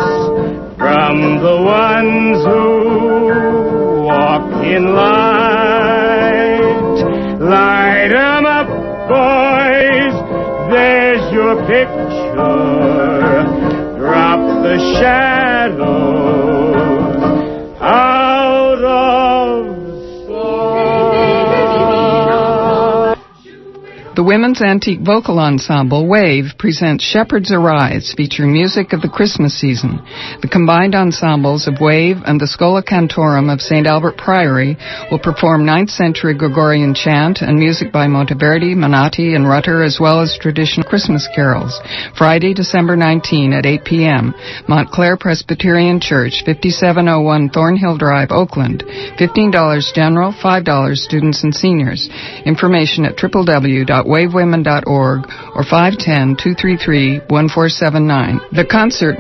from 0.80 1.38
the 1.44 1.62
ones 1.62 2.44
who 2.46 3.51
picture. 11.56 13.46
Drop 13.98 14.40
the 14.64 14.78
shadows 15.00 15.21
The 24.22 24.28
Women's 24.28 24.62
Antique 24.62 25.02
Vocal 25.02 25.40
Ensemble, 25.40 26.06
WAVE, 26.06 26.54
presents 26.60 27.04
Shepherds 27.04 27.52
Arise, 27.52 28.14
featuring 28.16 28.54
music 28.54 28.94
of 28.94 29.02
the 29.02 29.10
Christmas 29.10 29.60
season. 29.60 29.98
The 30.44 30.48
combined 30.48 30.94
ensembles 30.94 31.66
of 31.68 31.82
WAVE 31.82 32.18
and 32.24 32.40
the 32.40 32.46
Schola 32.46 32.84
Cantorum 32.84 33.52
of 33.52 33.62
St. 33.62 33.88
Albert 33.88 34.18
Priory 34.18 34.78
will 35.10 35.18
perform 35.18 35.66
9th 35.66 35.90
century 35.90 36.38
Gregorian 36.38 36.94
chant 36.94 37.42
and 37.42 37.58
music 37.58 37.92
by 37.92 38.06
Monteverdi, 38.06 38.78
Menotti, 38.78 39.34
and 39.34 39.50
Rutter, 39.50 39.82
as 39.82 39.98
well 40.00 40.22
as 40.22 40.38
traditional 40.38 40.88
Christmas 40.88 41.28
carols. 41.34 41.82
Friday, 42.16 42.54
December 42.54 42.96
19 42.96 43.54
at 43.54 43.66
8 43.66 43.84
p.m. 43.86 44.36
Montclair 44.70 45.18
Presbyterian 45.18 46.00
Church, 46.00 46.44
5701 46.46 47.50
Thornhill 47.50 47.98
Drive, 47.98 48.30
Oakland. 48.30 48.84
$15 49.18 49.94
general, 49.96 50.32
$5 50.32 50.96
students 50.96 51.44
and 51.44 51.56
seniors. 51.56 52.08
Information 52.46 53.06
at 53.06 53.18
www.wavewomen.org 54.12 55.26
or 55.56 55.64
510-233-1479. 55.64 58.52
The 58.52 58.66
concert 58.70 59.10